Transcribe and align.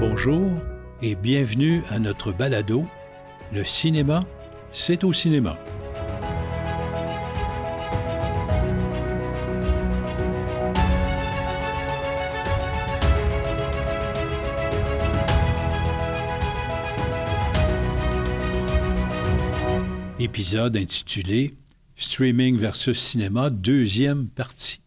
Bonjour 0.00 0.52
et 1.02 1.16
bienvenue 1.16 1.82
à 1.90 1.98
notre 1.98 2.30
balado 2.30 2.86
Le 3.52 3.64
cinéma, 3.64 4.24
c'est 4.70 5.02
au 5.02 5.12
cinéma. 5.12 5.58
Épisode 20.20 20.76
intitulé 20.76 21.56
Streaming 21.96 22.56
versus 22.56 23.00
cinéma, 23.00 23.50
deuxième 23.50 24.28
partie. 24.28 24.80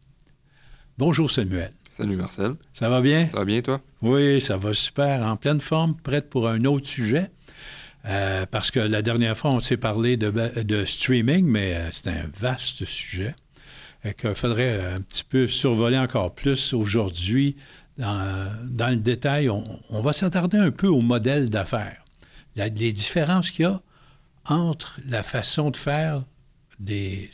Bonjour 0.98 1.30
Samuel. 1.30 1.74
Salut 2.02 2.16
Marcel. 2.16 2.56
Ça 2.74 2.90
va 2.90 3.00
bien? 3.00 3.30
Ça 3.30 3.38
va 3.38 3.46
bien 3.46 3.62
toi? 3.62 3.80
Oui, 4.02 4.42
ça 4.42 4.58
va 4.58 4.74
super, 4.74 5.22
en 5.22 5.38
pleine 5.38 5.62
forme, 5.62 5.96
prête 5.96 6.32
pour 6.32 6.48
un 6.48 6.66
autre 6.66 6.88
sujet. 6.88 7.30
Euh, 8.06 8.48
parce 8.50 8.72
que 8.72 8.80
la 8.80 9.04
dernière 9.04 9.38
fois, 9.38 9.52
on 9.52 9.60
s'est 9.60 9.78
parlé 9.78 10.18
de, 10.18 10.84
streaming, 10.86 11.46
mais 11.46 11.76
euh, 11.76 11.90
c'est 11.92 12.08
un 12.08 12.26
vaste 12.36 12.86
sujet 12.86 13.36
et 14.04 14.16
qu'il 14.16 14.34
faudrait 14.34 14.96
un 14.96 15.02
petit 15.02 15.24
peu 15.24 15.46
survoler 15.46 16.00
encore 16.00 16.34
plus 16.34 16.74
aujourd'hui. 16.74 17.56
Dans, 18.00 18.90
le 18.90 18.96
détail, 18.96 19.52
on, 19.52 20.02
va 20.02 20.12
s'attarder 20.12 20.58
un 20.58 20.72
peu 20.72 20.88
au 20.88 21.02
modèle 21.02 21.52
d'affaires. 21.52 22.04
Les 22.56 22.94
différences 22.94 23.52
qu'il 23.52 23.66
y 23.66 23.68
a 23.68 23.80
entre 24.46 25.00
la 25.08 25.22
façon 25.22 25.70
de 25.70 25.78
faire 25.78 26.24
des, 26.80 27.30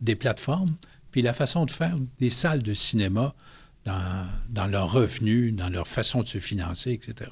des 0.00 0.16
plateformes 0.16 0.74
puis 1.12 1.22
la 1.22 1.32
façon 1.32 1.64
de 1.66 1.70
faire 1.70 1.96
des 2.18 2.30
salles 2.30 2.62
de 2.62 2.74
cinéma 2.74 3.34
dans, 4.48 4.66
leurs 4.66 4.92
revenus, 4.92 5.54
dans 5.54 5.68
leur 5.68 5.86
façon 5.86 6.22
de 6.22 6.28
se 6.28 6.38
financer, 6.38 6.92
etc. 6.92 7.30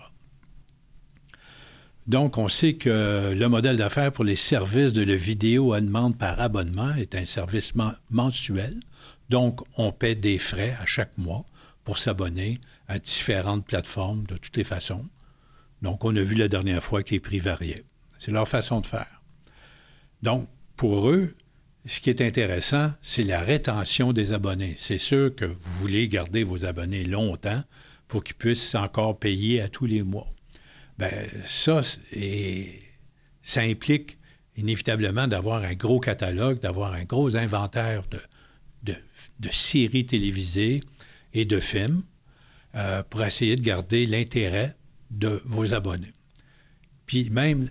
Donc, 2.07 2.39
on 2.39 2.49
sait 2.49 2.75
que 2.75 3.35
le 3.35 3.49
modèle 3.49 3.77
d'affaires 3.77 4.13
pour 4.13 4.25
les 4.25 4.37
services 4.37 4.93
de 4.93 5.03
la 5.03 5.17
vidéo 5.17 5.73
à 5.73 5.81
demande 5.81 6.17
par 6.17 6.41
abonnement 6.41 6.95
est 6.95 7.15
un 7.15 7.25
service 7.25 7.75
mensuel. 8.11 8.81
Donc, 9.29 9.61
on 9.77 9.91
paie 9.91 10.15
des 10.15 10.39
frais 10.39 10.77
à 10.81 10.87
chaque 10.87 11.17
mois 11.19 11.45
pour 11.85 11.99
s'abonner 11.99 12.61
à 12.89 12.99
différentes 12.99 13.67
plateformes 13.67 14.25
de 14.27 14.37
toutes 14.37 14.57
les 14.57 14.65
façons. 14.65 15.05
Donc, 15.83 16.05
on 16.05 16.15
a 16.15 16.23
vu 16.23 16.37
la 16.37 16.49
dernière 16.49 16.83
fois 16.83 17.03
que 17.03 17.11
les 17.11 17.21
prix 17.21 17.41
variaient. 17.41 17.85
C'est 18.19 18.31
leur 18.31 18.49
façon 18.49 18.81
de 18.81 18.87
faire. 18.87 19.21
Donc, 20.23 20.49
pour 20.77 21.11
eux, 21.11 21.35
ce 21.87 22.01
qui 22.01 22.11
est 22.11 22.21
intéressant, 22.21 22.93
c'est 23.01 23.23
la 23.23 23.41
rétention 23.41 24.13
des 24.13 24.33
abonnés. 24.33 24.75
C'est 24.77 24.99
sûr 24.99 25.35
que 25.35 25.45
vous 25.45 25.73
voulez 25.81 26.09
garder 26.09 26.43
vos 26.43 26.65
abonnés 26.65 27.05
longtemps 27.05 27.63
pour 28.09 28.25
qu'ils 28.25 28.37
puissent 28.37 28.75
encore 28.75 29.19
payer 29.19 29.61
à 29.61 29.69
tous 29.69 29.87
les 29.87 30.03
mois. 30.03 30.27
Bien, 30.99 31.11
ça, 31.45 31.81
ça 33.43 33.61
implique 33.61 34.19
inévitablement 34.57 35.29
d'avoir 35.29 35.63
un 35.63 35.75
gros 35.75 36.01
catalogue, 36.01 36.61
d'avoir 36.61 36.95
un 36.95 37.05
gros 37.05 37.37
inventaire 37.37 38.03
de, 38.83 38.95
séries 39.51 40.07
télévisées 40.07 40.81
et 41.35 41.45
de 41.45 41.61
films 41.61 42.03
euh, 42.75 43.03
pour 43.03 43.23
essayer 43.23 43.55
de 43.55 43.63
garder 43.63 44.07
l'intérêt 44.07 44.77
de 45.11 45.41
vos 45.45 45.73
abonnés. 45.73 46.15
Puis 47.05 47.31
même, 47.31 47.69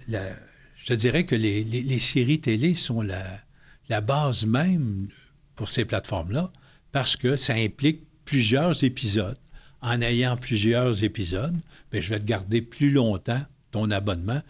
je 0.76 0.94
dirais 0.94 1.24
que 1.24 1.36
les, 1.36 1.64
les 1.64 2.00
séries 2.00 2.40
télé 2.40 2.76
sont 2.76 3.02
la, 3.02 3.45
la 3.90 4.02
base 4.02 4.46
même 4.46 5.08
pour 5.56 5.70
ces 5.70 5.86
plateformes-là, 5.86 6.52
parce 6.92 7.16
que 7.16 7.36
ça 7.36 7.54
implique 7.54 8.04
plusieurs 8.26 8.84
épisodes. 8.84 9.38
En 9.82 10.02
ayant 10.02 10.36
plusieurs 10.36 11.04
épisodes, 11.04 11.56
bien, 11.92 12.02
je 12.02 12.10
vais 12.10 12.20
te 12.20 12.26
garder 12.26 12.62
plus 12.62 12.90
longtemps 12.90 13.42
ton 13.72 13.92
abonnement 13.92 14.42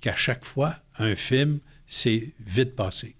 qu'à 0.00 0.16
chaque 0.16 0.44
fois, 0.44 0.76
un 0.98 1.14
film, 1.14 1.60
c'est 1.86 2.32
vite 2.40 2.74
passé. 2.74 3.14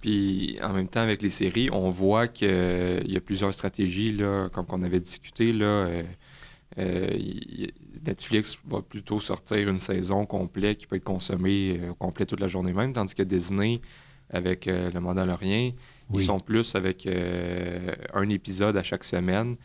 Puis 0.00 0.58
en 0.62 0.72
même 0.72 0.88
temps, 0.88 1.00
avec 1.00 1.20
les 1.20 1.28
séries, 1.28 1.68
on 1.70 1.90
voit 1.90 2.28
qu'il 2.28 2.48
y 3.06 3.16
a 3.16 3.20
plusieurs 3.20 3.52
stratégies, 3.52 4.12
là, 4.12 4.48
comme 4.48 4.66
on 4.70 4.82
avait 4.82 5.00
discuté. 5.00 5.52
Là, 5.52 5.66
euh, 5.66 6.02
euh, 6.78 7.18
Netflix 8.06 8.58
va 8.66 8.80
plutôt 8.80 9.20
sortir 9.20 9.68
une 9.68 9.78
saison 9.78 10.24
complète 10.24 10.78
qui 10.78 10.86
peut 10.86 10.96
être 10.96 11.04
consommée 11.04 11.78
euh, 11.82 11.92
complète 11.98 12.28
toute 12.28 12.40
la 12.40 12.48
journée 12.48 12.72
même, 12.72 12.92
tandis 12.92 13.14
que 13.14 13.22
Disney 13.22 13.80
avec 14.30 14.66
euh, 14.66 14.90
le 14.90 15.00
Mandalorien. 15.00 15.72
Ils 16.12 16.22
sont 16.22 16.40
plus 16.40 16.74
avec 16.74 17.06
euh, 17.06 17.94
un 18.14 18.28
épisode 18.28 18.76
à 18.76 18.82
chaque 18.82 19.04
semaine. 19.04 19.56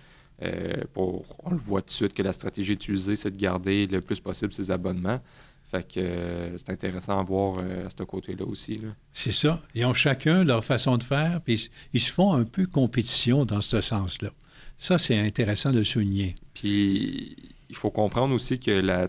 Euh, 0.43 0.73
pour, 0.93 1.25
on 1.43 1.51
le 1.51 1.57
voit 1.57 1.81
tout 1.81 1.87
de 1.87 1.91
suite 1.91 2.13
que 2.13 2.21
la 2.21 2.33
stratégie 2.33 2.73
utilisée, 2.73 3.15
c'est 3.15 3.31
de 3.31 3.37
garder 3.37 3.87
le 3.87 3.99
plus 3.99 4.19
possible 4.19 4.53
ses 4.53 4.69
abonnements. 4.69 5.19
Fait 5.63 5.87
que 5.87 6.51
c'est 6.57 6.69
intéressant 6.69 7.19
à 7.19 7.23
voir 7.23 7.57
à 7.57 7.89
ce 7.89 8.03
côté-là 8.03 8.45
aussi. 8.45 8.77
C'est 9.11 9.31
ça. 9.31 9.59
Ils 9.73 9.85
ont 9.85 9.93
chacun 9.93 10.43
leur 10.43 10.63
façon 10.63 10.97
de 10.97 11.03
faire, 11.03 11.41
puis 11.43 11.71
ils 11.93 11.99
se 11.99 12.13
font 12.13 12.33
un 12.33 12.43
peu 12.43 12.67
compétition 12.67 13.43
dans 13.43 13.61
ce 13.61 13.81
sens-là. 13.81 14.29
Ça, 14.77 14.99
c'est 14.99 15.17
intéressant 15.17 15.71
de 15.71 15.81
souligner. 15.81 16.35
Puis 16.53 17.35
il 17.69 17.75
faut 17.75 17.89
comprendre 17.89 18.35
aussi 18.35 18.59
que 18.59 18.69
la, 18.69 19.07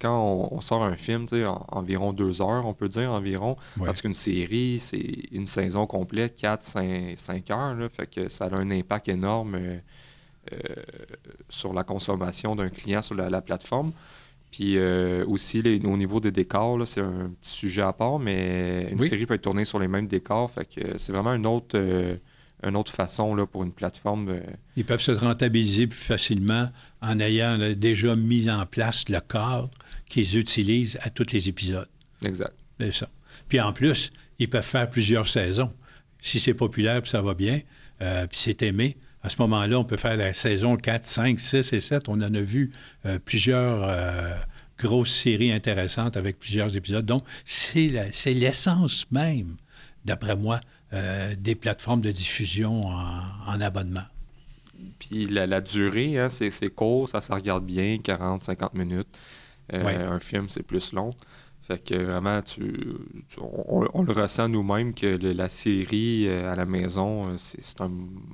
quand 0.00 0.48
on, 0.50 0.60
sort 0.60 0.84
un 0.84 0.96
film, 0.96 1.26
environ 1.68 2.12
deux 2.12 2.42
heures, 2.42 2.66
on 2.66 2.74
peut 2.74 2.88
dire 2.88 3.10
environ, 3.10 3.56
parce 3.78 4.02
qu'une 4.02 4.14
série, 4.14 4.78
c'est 4.78 5.28
une 5.32 5.46
saison 5.46 5.86
complète, 5.86 6.36
quatre, 6.36 6.64
cinq, 6.64 7.50
heures, 7.50 7.74
là, 7.74 7.88
fait 7.88 8.06
que 8.06 8.28
ça 8.28 8.46
a 8.46 8.60
un 8.60 8.70
impact 8.70 9.08
énorme 9.08 9.54
euh, 9.54 9.78
euh, 10.52 10.58
sur 11.48 11.72
la 11.72 11.82
consommation 11.82 12.54
d'un 12.54 12.68
client 12.68 13.02
sur 13.02 13.14
la, 13.14 13.40
plateforme. 13.40 13.92
Puis 14.50 14.76
euh, 14.76 15.24
aussi, 15.26 15.60
au 15.84 15.96
niveau 15.96 16.20
des 16.20 16.30
décors, 16.30 16.86
c'est 16.86 17.00
un 17.00 17.30
petit 17.40 17.50
sujet 17.50 17.82
à 17.82 17.92
part, 17.92 18.18
mais 18.18 18.88
une 18.90 19.02
série 19.02 19.26
peut 19.26 19.34
être 19.34 19.42
tournée 19.42 19.64
sur 19.64 19.78
les 19.78 19.88
mêmes 19.88 20.06
décors, 20.06 20.50
fait 20.50 20.66
que 20.66 20.98
c'est 20.98 21.12
vraiment 21.12 21.34
une 21.34 21.46
autre 21.46 21.78
une 22.62 22.74
autre 22.74 22.90
façon 22.90 23.34
là, 23.34 23.46
pour 23.46 23.64
une 23.64 23.70
plateforme. 23.70 24.40
Ils 24.76 24.84
peuvent 24.84 25.00
se 25.00 25.12
rentabiliser 25.12 25.86
plus 25.86 25.98
facilement 25.98 26.70
en 27.02 27.20
ayant 27.20 27.58
déjà 27.76 28.16
mis 28.16 28.50
en 28.50 28.64
place 28.64 29.10
le 29.10 29.20
cadre 29.20 29.70
qu'ils 30.08 30.38
utilisent 30.38 30.98
à 31.02 31.10
tous 31.10 31.32
les 31.32 31.48
épisodes. 31.48 31.88
Exact. 32.24 32.54
C'est 32.80 32.92
ça. 32.92 33.08
Puis 33.48 33.60
en 33.60 33.72
plus, 33.72 34.10
ils 34.38 34.48
peuvent 34.48 34.64
faire 34.64 34.88
plusieurs 34.88 35.28
saisons. 35.28 35.72
Si 36.20 36.40
c'est 36.40 36.54
populaire, 36.54 37.02
puis 37.02 37.10
ça 37.10 37.22
va 37.22 37.34
bien, 37.34 37.60
euh, 38.02 38.26
puis 38.26 38.38
c'est 38.38 38.62
aimé, 38.62 38.96
à 39.22 39.28
ce 39.28 39.36
moment-là, 39.42 39.78
on 39.78 39.84
peut 39.84 39.96
faire 39.96 40.16
la 40.16 40.32
saison 40.32 40.76
4, 40.76 41.04
5, 41.04 41.40
6 41.40 41.72
et 41.72 41.80
7. 41.80 42.08
On 42.08 42.14
en 42.14 42.34
a 42.34 42.40
vu 42.40 42.72
euh, 43.04 43.18
plusieurs 43.18 43.84
euh, 43.88 44.34
grosses 44.78 45.14
séries 45.14 45.52
intéressantes 45.52 46.16
avec 46.16 46.38
plusieurs 46.38 46.76
épisodes. 46.76 47.04
Donc, 47.04 47.24
c'est 47.44 47.90
l'essence 48.26 49.10
même, 49.10 49.56
d'après 50.04 50.36
moi, 50.36 50.60
des 51.36 51.54
plateformes 51.54 52.00
de 52.00 52.10
diffusion 52.10 52.86
en, 52.86 53.60
abonnement. 53.60 54.04
Puis 54.98 55.26
la, 55.26 55.60
durée, 55.60 56.18
hein, 56.18 56.28
c'est 56.30 56.74
court, 56.74 57.08
ça 57.08 57.20
se 57.20 57.30
regarde 57.30 57.66
bien, 57.66 57.98
40, 57.98 58.44
50 58.44 58.72
minutes. 58.72 59.08
Euh, 59.72 60.10
un 60.10 60.20
film, 60.20 60.48
c'est 60.48 60.62
plus 60.62 60.92
long. 60.92 61.10
Fait 61.62 61.82
que 61.82 61.94
vraiment, 61.94 62.40
tu, 62.42 62.94
on, 63.40 64.02
le 64.02 64.12
ressent 64.12 64.48
nous-mêmes 64.48 64.94
que 64.94 65.06
la 65.06 65.48
série 65.48 66.28
euh, 66.28 66.52
à 66.52 66.54
la 66.54 66.64
maison, 66.64 67.26
euh, 67.26 67.34
c'est 67.36 67.80
un 67.80 67.90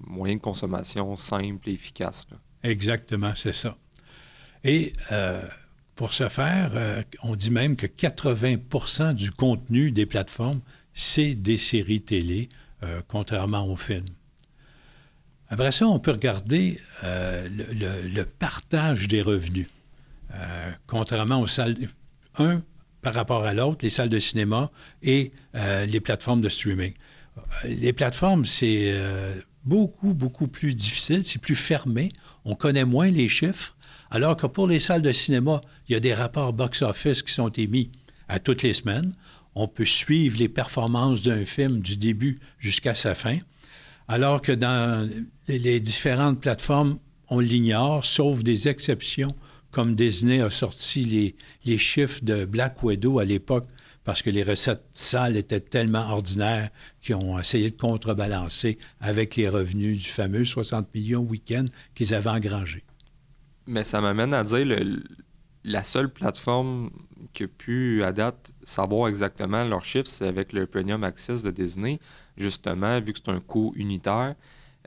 moyen 0.07 0.37
de 0.37 0.41
consommation 0.41 1.17
simple 1.17 1.71
et 1.71 1.73
efficace. 1.73 2.27
Exactement, 2.63 3.33
c'est 3.35 3.55
ça. 3.55 3.77
Et 4.65 4.93
pour 5.97 6.13
ce 6.15 6.29
faire, 6.29 6.71
on 7.25 7.35
dit 7.35 7.51
même 7.51 7.75
que 7.75 7.87
80% 7.87 9.15
du 9.15 9.33
contenu 9.33 9.91
des 9.91 10.07
plateformes, 10.07 10.61
c'est 10.95 11.35
des 11.35 11.57
séries 11.57 12.03
télé, 12.03 12.49
contrairement 13.09 13.67
aux 13.67 13.75
films. 13.77 14.07
Après 15.49 15.73
ça, 15.73 15.89
on 15.89 15.99
peut 15.99 16.13
regarder 16.13 16.79
le 17.03 18.23
partage 18.23 19.09
des 19.09 19.21
revenus. 19.21 19.67
Euh, 20.35 20.71
contrairement 20.87 21.41
aux 21.41 21.47
salles, 21.47 21.77
un 22.39 22.63
par 23.03 23.15
rapport 23.15 23.45
à 23.45 23.53
l'autre, 23.53 23.79
les 23.83 23.91
salles 23.91 24.09
de 24.09 24.19
cinéma 24.19 24.71
et 25.03 25.33
euh, 25.55 25.87
les 25.87 26.01
plateformes 26.01 26.41
de 26.41 26.49
streaming. 26.49 26.95
Euh, 27.37 27.41
les 27.65 27.93
plateformes, 27.93 28.45
c'est 28.45 28.95
beaucoup, 29.65 30.15
beaucoup 30.15 30.49
plus 30.49 30.75
difficile, 30.75 31.25
c'est 31.25 31.41
plus 31.41 31.57
fermé, 31.57 32.13
on 32.45 32.55
connaît 32.55 32.85
moins 32.85 33.11
les 33.11 33.29
chiffres, 33.29 33.77
alors 34.11 34.37
que 34.37 34.47
pour 34.47 34.67
les 34.67 34.79
salles 34.79 35.03
de 35.03 35.13
cinéma, 35.13 35.61
il 35.89 35.93
y 35.93 35.95
a 35.97 36.01
des 36.01 36.15
rapports 36.15 36.53
box-office 36.53 37.23
qui 37.23 37.33
sont 37.33 37.51
émis 37.51 37.91
à 38.29 38.39
toutes 38.39 38.63
les 38.63 38.73
semaines. 38.73 39.13
On 39.55 39.69
peut 39.69 39.85
suivre 39.85 40.39
les 40.39 40.49
performances 40.49 41.23
d'un 41.23 41.45
film 41.45 41.81
du 41.81 41.97
début 41.97 42.39
jusqu'à 42.59 42.95
sa 42.95 43.15
fin, 43.15 43.39
alors 44.09 44.41
que 44.41 44.53
dans 44.53 45.09
les 45.49 45.81
différentes 45.81 46.41
plateformes, 46.41 46.99
on 47.29 47.39
l'ignore, 47.39 48.05
sauf 48.05 48.43
des 48.43 48.69
exceptions 48.69 49.35
comme 49.73 49.97
Disney 49.97 50.41
a 50.41 50.51
sorti 50.51 51.05
les, 51.05 51.35
les 51.65 51.79
chiffres 51.79 52.21
de 52.23 52.45
Black 52.45 52.83
Widow 52.83 53.19
à 53.19 53.25
l'époque 53.25 53.67
parce 54.05 54.23
que 54.23 54.31
les 54.31 54.43
recettes 54.43 54.85
sales 54.93 55.37
étaient 55.37 55.61
tellement 55.61 56.11
ordinaires 56.11 56.71
qu'ils 57.01 57.15
ont 57.15 57.39
essayé 57.39 57.71
de 57.71 57.77
contrebalancer 57.77 58.79
avec 59.01 59.37
les 59.37 59.49
revenus 59.49 60.03
du 60.03 60.09
fameux 60.09 60.45
60 60.45 60.93
millions 60.95 61.21
week-end 61.23 61.65
qu'ils 61.95 62.15
avaient 62.15 62.31
engrangés. 62.31 62.85
Mais 63.67 63.85
ça 63.85 64.01
m'amène 64.01 64.35
à 64.35 64.43
dire, 64.43 64.67
la 65.65 65.85
seule 65.85 66.13
plateforme 66.13 66.91
qui 67.33 67.45
a 67.45 67.49
pu, 67.49 68.03
à 68.03 68.13
date, 68.13 68.53
savoir 68.65 69.09
exactement 69.09 69.65
leurs 69.65 69.85
chiffres, 69.85 70.09
c'est 70.09 70.27
avec 70.27 70.53
le 70.53 70.67
Premium 70.67 71.05
Access 71.05 71.43
de 71.43 71.51
Disney. 71.53 72.01
Justement, 72.37 73.01
vu 73.01 73.13
que 73.13 73.21
c'est 73.25 73.31
un 73.31 73.41
coût 73.41 73.73
unitaire, 73.77 74.35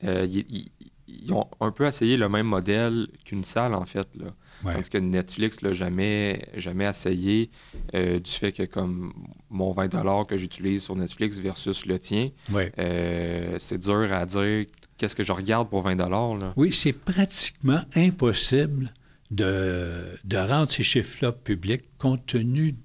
euh, 0.04 0.28
ils, 0.28 1.32
ont 1.32 1.48
un 1.62 1.72
peu 1.72 1.86
essayé 1.86 2.18
le 2.18 2.28
même 2.28 2.48
modèle 2.48 3.08
qu'une 3.24 3.46
salle, 3.46 3.74
en 3.74 3.86
fait. 3.86 4.08
Là. 4.16 4.34
Parce 4.64 4.90
que 4.90 4.98
Netflix 4.98 5.62
l'a 5.62 5.74
jamais, 5.74 6.48
jamais 6.56 6.86
essayé 6.86 7.52
euh, 7.94 8.20
du 8.20 8.32
fait 8.32 8.52
que, 8.52 8.64
comme 8.64 9.14
mon 9.50 9.74
20 9.74 10.26
que 10.26 10.38
j'utilise 10.38 10.84
sur 10.84 10.96
Netflix 10.96 11.40
versus 11.40 11.86
le 11.86 12.00
tien, 12.00 12.30
euh, 12.54 13.56
c'est 13.60 13.78
dur 13.78 14.12
à 14.12 14.26
dire 14.26 14.66
qu'est-ce 14.98 15.16
que 15.16 15.24
je 15.24 15.32
regarde 15.32 15.70
pour 15.70 15.82
20 15.82 15.96
là. 15.96 16.54
Oui, 16.56 16.72
c'est 16.72 16.94
pratiquement 16.94 17.82
impossible 17.96 18.92
de, 19.32 20.18
de 20.24 20.38
rendre 20.38 20.70
ces 20.70 20.84
chiffres-là 20.84 21.32
publics 21.32 21.84
compte 21.98 22.26
tenu 22.26 22.76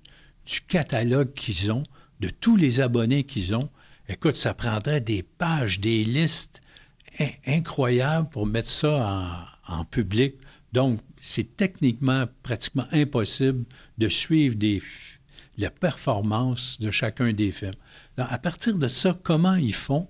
du 0.47 0.61
catalogue 0.63 1.33
qu'ils 1.33 1.73
ont, 1.73 1.85
de 2.21 2.29
tous 2.29 2.57
les 2.57 2.81
abonnés 2.81 3.25
qu'ils 3.25 3.55
ont. 3.55 3.69
Écoute, 4.09 4.37
ça 4.37 4.55
prendrait 4.55 5.01
des 5.01 5.23
pages, 5.23 5.81
des 5.81 6.03
listes 6.05 6.61
incroyables 7.47 8.29
pour 8.29 8.47
mettre 8.47 8.69
ça 8.69 9.49
en, 9.69 9.85
public. 9.85 10.35
Donc, 10.73 11.01
c'est 11.17 11.57
techniquement 11.57 12.27
pratiquement 12.43 12.87
impossible 12.93 13.65
de 13.99 14.09
suivre 14.09 14.55
des, 14.57 14.81
la 15.59 15.71
performance 15.71 16.79
de 16.81 16.91
chacun 16.91 17.33
des 17.33 17.53
films. 17.53 17.75
à 18.17 18.39
partir 18.39 18.77
de 18.77 18.89
ça, 18.89 19.19
comment 19.23 19.55
ils 19.55 19.75
font 19.75 20.09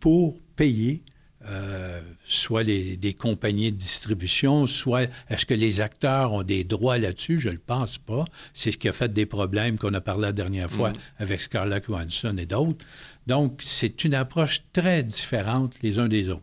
pour 0.00 0.38
payer 0.56 1.02
euh, 1.44 2.00
soit 2.24 2.64
les, 2.64 2.96
des 2.96 3.14
compagnies 3.14 3.70
de 3.70 3.76
distribution, 3.76 4.66
soit 4.66 5.04
est-ce 5.30 5.46
que 5.46 5.54
les 5.54 5.80
acteurs 5.80 6.32
ont 6.32 6.42
des 6.42 6.64
droits 6.64 6.98
là-dessus? 6.98 7.38
Je 7.38 7.48
ne 7.48 7.54
le 7.54 7.60
pense 7.60 7.96
pas. 7.96 8.24
C'est 8.54 8.72
ce 8.72 8.76
qui 8.76 8.88
a 8.88 8.92
fait 8.92 9.12
des 9.12 9.24
problèmes 9.24 9.78
qu'on 9.78 9.94
a 9.94 10.00
parlé 10.00 10.22
la 10.22 10.32
dernière 10.32 10.70
fois 10.70 10.90
mm. 10.90 10.96
avec 11.18 11.40
Scarlett 11.40 11.86
Johansson 11.86 12.36
et 12.38 12.44
d'autres. 12.44 12.84
Donc, 13.26 13.60
c'est 13.62 14.04
une 14.04 14.14
approche 14.14 14.62
très 14.72 15.04
différente 15.04 15.76
les 15.82 15.98
uns 15.98 16.08
des 16.08 16.28
autres. 16.28 16.42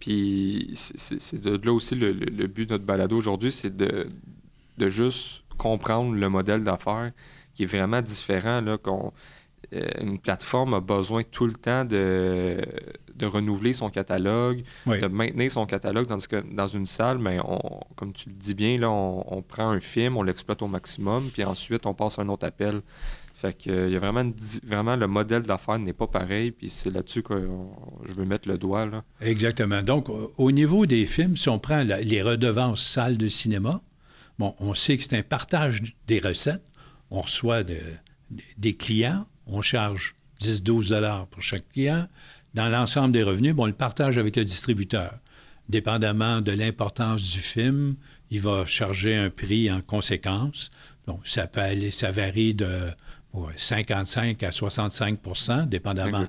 Puis, 0.00 0.70
c'est 0.74 1.40
de 1.40 1.64
là 1.64 1.72
aussi 1.72 1.94
le, 1.94 2.12
but 2.46 2.66
de 2.66 2.74
notre 2.74 2.84
balado 2.84 3.16
aujourd'hui, 3.16 3.52
c'est 3.52 3.76
de, 3.76 4.06
de, 4.78 4.88
juste 4.88 5.44
comprendre 5.58 6.14
le 6.14 6.28
modèle 6.30 6.64
d'affaires 6.64 7.12
qui 7.54 7.64
est 7.64 7.66
vraiment 7.66 8.00
différent, 8.00 8.62
là, 8.62 8.78
euh, 9.72 9.88
une 10.00 10.18
plateforme 10.18 10.74
a 10.74 10.80
besoin 10.80 11.22
tout 11.22 11.46
le 11.46 11.52
temps 11.52 11.84
de, 11.84 12.58
de 13.14 13.26
renouveler 13.26 13.72
son 13.72 13.90
catalogue, 13.90 14.62
de 14.86 15.06
maintenir 15.06 15.52
son 15.52 15.66
catalogue, 15.66 16.06
tandis 16.06 16.26
que 16.26 16.42
dans 16.50 16.66
une 16.66 16.86
salle, 16.86 17.18
mais 17.18 17.36
ben, 17.36 17.44
on, 17.46 17.80
comme 17.94 18.12
tu 18.12 18.30
le 18.30 18.34
dis 18.34 18.54
bien, 18.54 18.78
là, 18.78 18.90
on, 18.90 19.42
prend 19.42 19.68
un 19.68 19.80
film, 19.80 20.16
on 20.16 20.22
l'exploite 20.22 20.62
au 20.62 20.66
maximum, 20.66 21.28
puis 21.30 21.44
ensuite 21.44 21.86
on 21.86 21.94
passe 21.94 22.18
à 22.18 22.22
un 22.22 22.28
autre 22.28 22.46
appel. 22.46 22.80
Fait 23.40 23.54
que 23.54 23.86
il 23.86 23.94
y 23.94 23.96
a 23.96 23.98
vraiment, 23.98 24.30
vraiment 24.66 24.96
le 24.96 25.06
modèle 25.06 25.44
d'affaires 25.44 25.78
n'est 25.78 25.94
pas 25.94 26.06
pareil, 26.06 26.50
puis 26.50 26.68
c'est 26.68 26.90
là-dessus 26.90 27.22
que 27.22 27.48
je 28.06 28.12
veux 28.12 28.26
mettre 28.26 28.46
le 28.46 28.58
doigt. 28.58 28.84
Là. 28.84 29.02
Exactement. 29.22 29.80
Donc, 29.80 30.08
au 30.36 30.52
niveau 30.52 30.84
des 30.84 31.06
films, 31.06 31.36
si 31.36 31.48
on 31.48 31.58
prend 31.58 31.82
les 31.82 32.20
redevances 32.20 32.82
salles 32.82 33.16
de 33.16 33.28
cinéma, 33.28 33.80
bon, 34.38 34.54
on 34.58 34.74
sait 34.74 34.98
que 34.98 35.04
c'est 35.04 35.16
un 35.16 35.22
partage 35.22 35.80
des 36.06 36.18
recettes. 36.18 36.64
On 37.10 37.22
reçoit 37.22 37.62
des 37.62 38.74
clients, 38.74 39.26
on 39.46 39.62
charge 39.62 40.16
10-12 40.42 41.26
pour 41.30 41.40
chaque 41.40 41.66
client. 41.70 42.08
Dans 42.52 42.68
l'ensemble 42.68 43.12
des 43.12 43.22
revenus, 43.22 43.54
bon, 43.54 43.62
on 43.62 43.66
le 43.68 43.72
partage 43.72 44.18
avec 44.18 44.36
le 44.36 44.44
distributeur. 44.44 45.14
Dépendamment 45.70 46.42
de 46.42 46.52
l'importance 46.52 47.22
du 47.22 47.38
film, 47.38 47.96
il 48.30 48.42
va 48.42 48.66
charger 48.66 49.16
un 49.16 49.30
prix 49.30 49.72
en 49.72 49.80
conséquence. 49.80 50.70
Donc, 51.06 51.20
ça 51.24 51.46
peut 51.46 51.60
aller, 51.60 51.90
ça 51.90 52.10
varie 52.10 52.52
de 52.52 52.90
55 53.56 54.42
à 54.42 54.50
65% 54.50 55.68
dépendamment. 55.68 56.24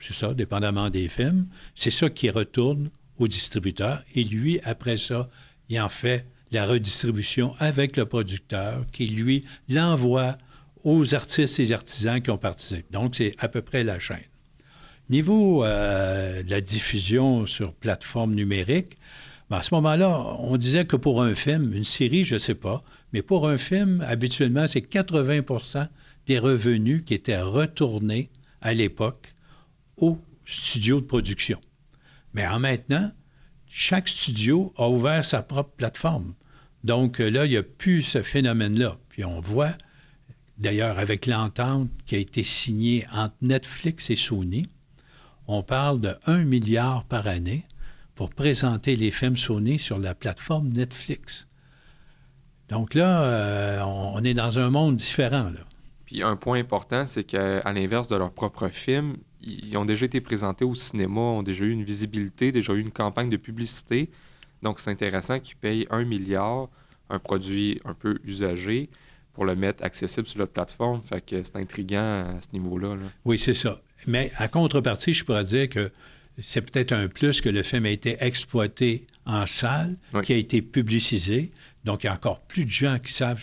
C'est 0.00 0.14
ça, 0.14 0.34
dépendamment 0.34 0.90
des 0.90 1.08
films. 1.08 1.46
C'est 1.74 1.90
ça 1.90 2.10
qui 2.10 2.30
retourne 2.30 2.90
au 3.18 3.28
distributeur. 3.28 4.02
Et 4.14 4.24
lui, 4.24 4.60
après 4.64 4.96
ça, 4.96 5.28
il 5.68 5.80
en 5.80 5.88
fait 5.88 6.26
la 6.50 6.66
redistribution 6.66 7.54
avec 7.58 7.96
le 7.96 8.04
producteur 8.04 8.84
qui, 8.92 9.06
lui, 9.06 9.44
l'envoie 9.68 10.36
aux 10.84 11.14
artistes 11.14 11.60
et 11.60 11.72
artisans 11.72 12.20
qui 12.20 12.30
ont 12.30 12.38
participé. 12.38 12.84
Donc, 12.90 13.14
c'est 13.14 13.34
à 13.38 13.48
peu 13.48 13.62
près 13.62 13.84
la 13.84 13.98
chaîne. 13.98 14.18
Niveau 15.08 15.64
euh, 15.64 16.42
de 16.42 16.50
la 16.50 16.60
diffusion 16.60 17.46
sur 17.46 17.72
plateforme 17.72 18.34
numérique, 18.34 18.96
ben, 19.50 19.58
à 19.58 19.62
ce 19.62 19.74
moment-là, 19.74 20.36
on 20.38 20.56
disait 20.56 20.84
que 20.84 20.96
pour 20.96 21.22
un 21.22 21.34
film, 21.34 21.72
une 21.74 21.84
série, 21.84 22.24
je 22.24 22.34
ne 22.34 22.38
sais 22.38 22.54
pas, 22.54 22.82
mais 23.12 23.22
pour 23.22 23.48
un 23.48 23.58
film, 23.58 24.04
habituellement, 24.06 24.66
c'est 24.66 24.82
80 24.82 25.40
des 26.26 26.38
revenus 26.38 27.02
qui 27.04 27.14
étaient 27.14 27.40
retournés 27.40 28.30
à 28.60 28.74
l'époque 28.74 29.34
au 29.96 30.18
studio 30.44 31.00
de 31.00 31.06
production. 31.06 31.60
Mais 32.34 32.46
en 32.46 32.58
maintenant, 32.58 33.10
chaque 33.66 34.08
studio 34.08 34.72
a 34.76 34.88
ouvert 34.88 35.24
sa 35.24 35.42
propre 35.42 35.72
plateforme. 35.76 36.34
Donc 36.84 37.18
là, 37.18 37.46
il 37.46 37.50
n'y 37.50 37.56
a 37.56 37.62
plus 37.62 38.02
ce 38.02 38.22
phénomène-là. 38.22 38.98
Puis 39.08 39.24
on 39.24 39.40
voit 39.40 39.74
D'ailleurs, 40.62 41.00
avec 41.00 41.26
l'entente 41.26 41.88
qui 42.06 42.14
a 42.14 42.18
été 42.18 42.44
signée 42.44 43.04
entre 43.12 43.34
Netflix 43.42 44.10
et 44.10 44.16
Sony, 44.16 44.68
on 45.48 45.64
parle 45.64 46.00
de 46.00 46.14
1 46.26 46.44
milliard 46.44 47.04
par 47.04 47.26
année 47.26 47.64
pour 48.14 48.30
présenter 48.30 48.94
les 48.94 49.10
films 49.10 49.36
Sony 49.36 49.80
sur 49.80 49.98
la 49.98 50.14
plateforme 50.14 50.68
Netflix. 50.68 51.48
Donc 52.68 52.94
là, 52.94 53.22
euh, 53.22 53.80
on, 53.82 54.22
est 54.22 54.34
dans 54.34 54.60
un 54.60 54.70
monde 54.70 54.96
différent. 54.96 55.50
Là. 55.50 55.60
Puis 56.12 56.22
un 56.22 56.36
point 56.36 56.58
important, 56.58 57.06
c'est 57.06 57.24
qu'à 57.24 57.72
l'inverse 57.72 58.06
de 58.06 58.16
leurs 58.16 58.32
propres 58.32 58.68
films, 58.68 59.16
ils 59.40 59.74
ont 59.78 59.86
déjà 59.86 60.04
été 60.04 60.20
présentés 60.20 60.66
au 60.66 60.74
cinéma, 60.74 61.22
ont 61.22 61.42
déjà 61.42 61.64
eu 61.64 61.70
une 61.70 61.84
visibilité, 61.84 62.52
déjà 62.52 62.74
eu 62.74 62.80
une 62.80 62.90
campagne 62.90 63.30
de 63.30 63.38
publicité. 63.38 64.10
Donc 64.60 64.78
c'est 64.78 64.90
intéressant 64.90 65.40
qu'ils 65.40 65.56
payent 65.56 65.86
un 65.88 66.04
milliard, 66.04 66.68
un 67.08 67.18
produit 67.18 67.80
un 67.86 67.94
peu 67.94 68.18
usagé, 68.26 68.90
pour 69.32 69.46
le 69.46 69.54
mettre 69.54 69.82
accessible 69.82 70.26
sur 70.28 70.40
notre 70.40 70.52
plateforme. 70.52 71.00
Fait 71.02 71.24
que 71.24 71.42
c'est 71.42 71.56
intriguant 71.56 72.26
à 72.36 72.42
ce 72.42 72.48
niveau-là. 72.52 72.94
Oui, 73.24 73.38
c'est 73.38 73.54
ça. 73.54 73.80
Mais 74.06 74.32
à 74.36 74.48
contrepartie, 74.48 75.14
je 75.14 75.24
pourrais 75.24 75.44
dire 75.44 75.70
que 75.70 75.90
c'est 76.42 76.60
peut-être 76.60 76.92
un 76.92 77.08
plus 77.08 77.40
que 77.40 77.48
le 77.48 77.62
film 77.62 77.86
a 77.86 77.90
été 77.90 78.18
exploité 78.20 79.06
en 79.24 79.46
salle, 79.46 79.96
qui 80.24 80.34
a 80.34 80.36
été 80.36 80.60
publicisé. 80.60 81.52
Donc, 81.84 82.04
il 82.04 82.08
y 82.08 82.10
a 82.10 82.12
encore 82.12 82.40
plus 82.40 82.66
de 82.66 82.70
gens 82.70 82.98
qui 82.98 83.14
savent, 83.14 83.42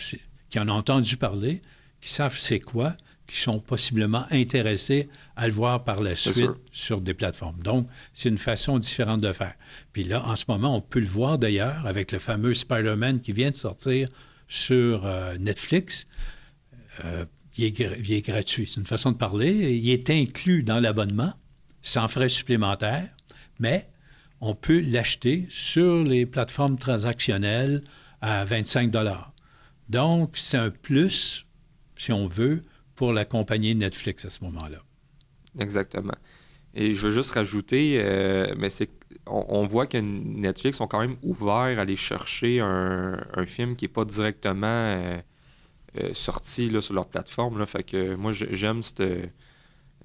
qui 0.50 0.60
en 0.60 0.68
ont 0.68 0.74
entendu 0.74 1.16
parler, 1.16 1.62
qui 2.00 2.12
savent 2.12 2.36
c'est 2.38 2.60
quoi, 2.60 2.96
qui 3.26 3.38
sont 3.38 3.60
possiblement 3.60 4.26
intéressés 4.30 5.08
à 5.36 5.46
le 5.46 5.52
voir 5.52 5.84
par 5.84 6.00
la 6.00 6.16
suite 6.16 6.50
sur 6.72 7.00
des 7.00 7.14
plateformes. 7.14 7.62
Donc, 7.62 7.88
c'est 8.12 8.28
une 8.28 8.38
façon 8.38 8.78
différente 8.78 9.20
de 9.20 9.32
faire. 9.32 9.54
Puis 9.92 10.02
là, 10.02 10.26
en 10.26 10.34
ce 10.34 10.46
moment, 10.48 10.76
on 10.76 10.80
peut 10.80 10.98
le 10.98 11.06
voir 11.06 11.38
d'ailleurs 11.38 11.86
avec 11.86 12.10
le 12.10 12.18
fameux 12.18 12.54
Spider-Man 12.54 13.20
qui 13.20 13.32
vient 13.32 13.50
de 13.50 13.56
sortir 13.56 14.08
sur 14.48 15.06
euh, 15.06 15.38
Netflix, 15.38 16.06
euh, 17.04 17.24
il, 17.56 17.64
est, 17.64 18.26
gratuit. 18.26 18.66
C'est 18.66 18.80
une 18.80 18.86
façon 18.86 19.12
de 19.12 19.16
parler. 19.16 19.76
Il 19.76 19.88
est 19.90 20.10
inclus 20.10 20.62
dans 20.62 20.80
l'abonnement, 20.80 21.32
sans 21.82 22.08
frais 22.08 22.28
supplémentaires, 22.28 23.08
mais 23.60 23.88
on 24.40 24.54
peut 24.54 24.80
l'acheter 24.80 25.46
sur 25.50 26.02
les 26.02 26.26
plateformes 26.26 26.78
transactionnelles 26.78 27.82
à 28.20 28.44
25 28.44 28.90
Donc, 29.88 30.36
c'est 30.36 30.56
un 30.56 30.70
plus, 30.70 31.46
si 32.00 32.12
on 32.12 32.26
veut, 32.28 32.62
pour 32.94 33.12
la 33.12 33.24
compagnie 33.24 33.74
Netflix 33.74 34.24
à 34.24 34.30
ce 34.30 34.42
moment-là. 34.44 34.78
Exactement. 35.58 36.14
Et 36.74 36.94
je 36.94 37.06
veux 37.06 37.12
juste 37.12 37.32
rajouter, 37.32 38.00
euh, 38.00 38.54
mais 38.56 38.70
c'est 38.70 38.90
on, 39.26 39.66
voit 39.66 39.86
que 39.86 39.98
Netflix 39.98 40.78
sont 40.78 40.86
quand 40.86 41.00
même 41.00 41.16
ouverts 41.22 41.78
à 41.78 41.82
aller 41.82 41.96
chercher 41.96 42.60
un, 42.60 43.18
film 43.46 43.76
qui 43.76 43.84
n'est 43.84 43.90
pas 43.90 44.04
directement 44.04 44.66
euh, 44.66 45.18
euh, 46.00 46.14
sorti 46.14 46.70
sur 46.80 46.94
leur 46.94 47.06
plateforme. 47.06 47.58
Là. 47.58 47.66
Fait 47.66 47.82
que 47.82 48.14
moi, 48.14 48.32
j'aime 48.32 48.80
euh, 49.00 49.26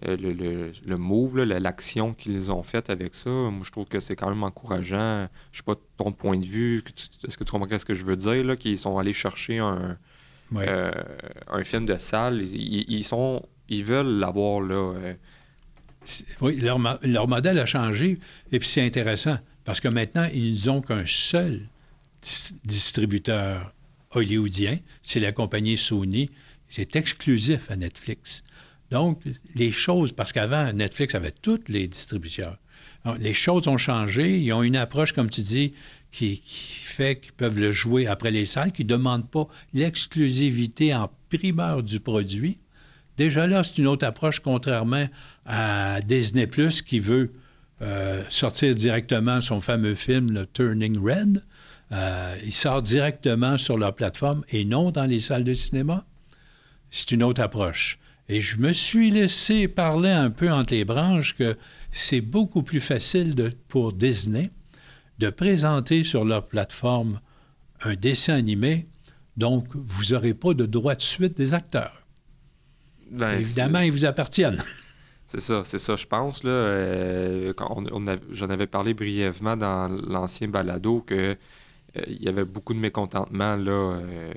le, 0.01 0.33
le, 0.33 0.95
move, 0.97 1.37
l'action 1.37 2.13
qu'ils 2.13 2.51
ont 2.51 2.63
faite 2.63 2.89
avec 2.89 3.15
ça. 3.15 3.29
Moi, 3.29 3.61
je 3.63 3.71
trouve 3.71 3.85
que 3.85 3.99
c'est 3.99 4.15
quand 4.15 4.29
même 4.29 4.43
encourageant. 4.43 5.27
Je 5.51 5.59
sais 5.59 5.63
pas 5.63 5.75
ton 5.97 6.11
point 6.11 6.37
de 6.37 6.45
vue. 6.45 6.83
Est-ce 7.25 7.37
que 7.37 7.43
tu 7.43 7.51
comprends 7.51 7.79
ce 7.79 7.85
que 7.85 7.93
je 7.93 8.03
veux 8.03 8.17
dire? 8.17 8.57
Qu'ils 8.57 8.79
sont 8.79 8.97
allés 8.97 9.13
chercher 9.13 9.59
un, 9.59 9.97
un 10.53 11.63
film 11.63 11.85
de 11.85 11.97
salle. 11.97 12.43
Ils, 12.43 13.03
sont, 13.03 13.43
ils 13.69 13.83
veulent 13.83 14.19
l'avoir 14.19 14.61
là 14.61 14.93
oui, 16.41 16.59
leur, 16.59 17.27
modèle 17.27 17.59
a 17.59 17.65
changé. 17.65 18.19
Et 18.51 18.59
puis 18.59 18.67
c'est 18.67 18.83
intéressant 18.83 19.37
parce 19.63 19.79
que 19.79 19.87
maintenant, 19.87 20.27
ils 20.33 20.65
n'ont 20.67 20.81
qu'un 20.81 21.05
seul 21.05 21.67
distributeur 22.63 23.73
hollywoodien, 24.11 24.79
c'est 25.01 25.19
la 25.19 25.31
compagnie 25.31 25.77
Sony. 25.77 26.29
C'est 26.67 26.95
exclusif 26.95 27.69
à 27.69 27.75
Netflix. 27.75 28.43
Donc, 28.91 29.21
les 29.55 29.71
choses, 29.71 30.13
parce 30.13 30.33
qu'avant, 30.33 30.71
Netflix 30.73 31.15
avait 31.15 31.31
toutes 31.31 31.69
les 31.69 31.87
distributeurs. 31.87 32.57
les 33.19 33.33
choses 33.33 33.67
ont 33.67 33.77
changé. 33.77 34.39
Ils 34.39 34.51
ont 34.53 34.63
une 34.63 34.75
approche, 34.75 35.13
comme 35.13 35.29
tu 35.29 35.41
dis, 35.41 35.73
qui, 36.15 36.41
fait 36.45 37.19
qu'ils 37.19 37.33
peuvent 37.33 37.59
le 37.59 37.71
jouer 37.71 38.07
après 38.07 38.31
les 38.31 38.45
salles, 38.45 38.71
qui 38.71 38.83
ne 38.83 38.89
demandent 38.89 39.29
pas 39.29 39.47
l'exclusivité 39.73 40.93
en 40.95 41.11
primeur 41.29 41.83
du 41.83 41.99
produit. 41.99 42.57
Déjà 43.17 43.47
là, 43.47 43.63
c'est 43.63 43.77
une 43.77 43.87
autre 43.87 44.05
approche, 44.05 44.39
contrairement 44.39 45.07
à 45.45 45.99
Disney 46.01 46.47
Plus 46.47 46.81
qui 46.81 46.99
veut 46.99 47.33
euh, 47.81 48.23
sortir 48.29 48.75
directement 48.75 49.41
son 49.41 49.59
fameux 49.59 49.95
film, 49.95 50.31
le 50.31 50.45
Turning 50.45 50.97
Red. 50.97 51.43
Euh, 51.91 52.35
il 52.43 52.53
sort 52.53 52.81
directement 52.81 53.57
sur 53.57 53.77
leur 53.77 53.93
plateforme 53.93 54.43
et 54.49 54.65
non 54.65 54.91
dans 54.91 55.05
les 55.05 55.19
salles 55.19 55.43
de 55.43 55.53
cinéma. 55.53 56.05
C'est 56.89 57.11
une 57.11 57.23
autre 57.23 57.41
approche. 57.41 57.99
Et 58.27 58.41
je 58.41 58.57
me 58.57 58.73
suis 58.73 59.11
laissé 59.11 59.67
parler 59.67 60.09
un 60.09 60.31
peu 60.31 60.51
entre 60.51 60.73
les 60.73 60.85
branches 60.85 61.35
que 61.35 61.57
c'est 61.91 62.21
beaucoup 62.21 62.63
plus 62.63 62.79
facile 62.79 63.35
pour 63.67 63.93
Disney 63.93 64.49
de 65.19 65.29
présenter 65.29 66.03
sur 66.03 66.25
leur 66.25 66.47
plateforme 66.47 67.19
un 67.81 67.95
dessin 67.95 68.35
animé, 68.35 68.87
donc 69.37 69.67
vous 69.73 70.13
n'aurez 70.13 70.33
pas 70.33 70.53
de 70.53 70.65
droit 70.65 70.95
de 70.95 71.01
suite 71.01 71.37
des 71.37 71.53
acteurs. 71.53 72.05
Ben, 73.11 73.35
Évidemment, 73.35 73.79
ils 73.79 73.91
vous 73.91 74.05
appartiennent. 74.05 74.61
C'est 75.27 75.39
ça, 75.39 75.63
c'est 75.65 75.79
ça, 75.79 75.95
je 75.95 76.05
pense. 76.05 76.43
Là, 76.43 76.51
euh, 76.51 77.53
J'en 78.31 78.49
avais 78.49 78.67
parlé 78.67 78.93
brièvement 78.93 79.57
dans 79.57 79.87
l'ancien 79.87 80.47
balado 80.47 81.01
que 81.01 81.15
euh, 81.97 82.01
il 82.07 82.21
y 82.21 82.27
avait 82.27 82.45
beaucoup 82.45 82.75
de 82.75 82.79
mécontentement 82.79 83.55
là, 83.55 83.71
euh, 83.71 84.33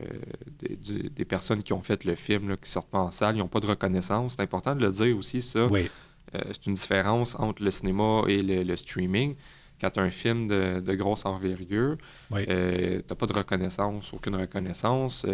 des, 0.63 1.25
personnes 1.27 1.63
qui 1.63 1.75
ont 1.75 1.83
fait 1.83 2.05
le 2.05 2.15
film, 2.15 2.57
qui 2.57 2.71
sortent 2.71 2.89
pas 2.89 3.01
en 3.01 3.11
salle, 3.11 3.37
ils 3.37 3.41
n'ont 3.41 3.49
pas 3.49 3.61
de 3.61 3.67
reconnaissance. 3.67 4.37
C'est 4.37 4.43
important 4.43 4.75
de 4.75 4.81
le 4.81 4.91
dire 4.91 5.17
aussi, 5.17 5.43
ça. 5.43 5.67
Oui. 5.67 5.91
c'est 6.33 6.67
une 6.67 6.75
différence 6.75 7.35
entre 7.39 7.63
le 7.63 7.71
cinéma 7.71 8.23
et 8.27 8.43
le, 8.43 8.77
streaming. 8.77 9.35
Quand 9.81 9.91
tu 9.91 10.01
as 10.01 10.03
un 10.03 10.11
film 10.11 10.49
de, 10.49 10.95
grosse 10.95 11.25
envergure, 11.25 11.97
tu 12.31 12.35
n'as 12.35 13.15
pas 13.17 13.27
de 13.27 13.33
reconnaissance, 13.33 14.13
aucune 14.13 14.37
reconnaissance 14.37 15.25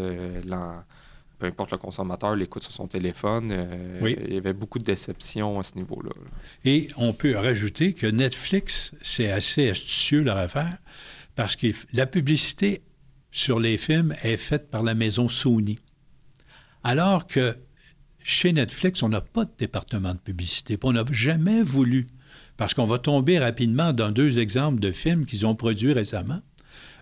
peu 1.38 1.46
importe 1.46 1.72
le 1.72 1.78
consommateur, 1.78 2.36
l'écoute 2.36 2.62
sur 2.62 2.72
son 2.72 2.86
téléphone. 2.86 3.50
Euh, 3.50 4.14
il 4.26 4.34
y 4.34 4.36
avait 4.36 4.52
beaucoup 4.52 4.78
de 4.78 4.84
déceptions 4.84 5.58
à 5.58 5.62
ce 5.62 5.74
niveau-là. 5.76 6.12
Et 6.64 6.88
on 6.96 7.12
peut 7.12 7.36
rajouter 7.36 7.92
que 7.92 8.06
Netflix, 8.06 8.92
c'est 9.02 9.30
assez 9.30 9.68
astucieux 9.68 10.22
leur 10.22 10.36
affaire, 10.36 10.76
parce 11.34 11.56
que 11.56 11.68
la 11.92 12.06
publicité 12.06 12.82
sur 13.30 13.58
les 13.58 13.78
films 13.78 14.14
est 14.22 14.36
faite 14.36 14.70
par 14.70 14.82
la 14.82 14.94
maison 14.94 15.28
Sony. 15.28 15.78
Alors 16.84 17.26
que 17.26 17.56
chez 18.22 18.52
Netflix, 18.52 19.02
on 19.02 19.08
n'a 19.08 19.20
pas 19.20 19.44
de 19.44 19.52
département 19.58 20.14
de 20.14 20.18
publicité. 20.18 20.78
On 20.82 20.92
n'a 20.92 21.04
jamais 21.10 21.62
voulu, 21.62 22.06
parce 22.56 22.75
qu'on 22.75 22.84
va 22.84 22.99
tomber 22.99 23.38
rapidement 23.38 23.92
dans 23.92 24.11
deux 24.11 24.38
exemples 24.38 24.80
de 24.80 24.90
films 24.90 25.25
qu'ils 25.25 25.46
ont 25.46 25.54
produits 25.54 25.92
récemment. 25.92 26.40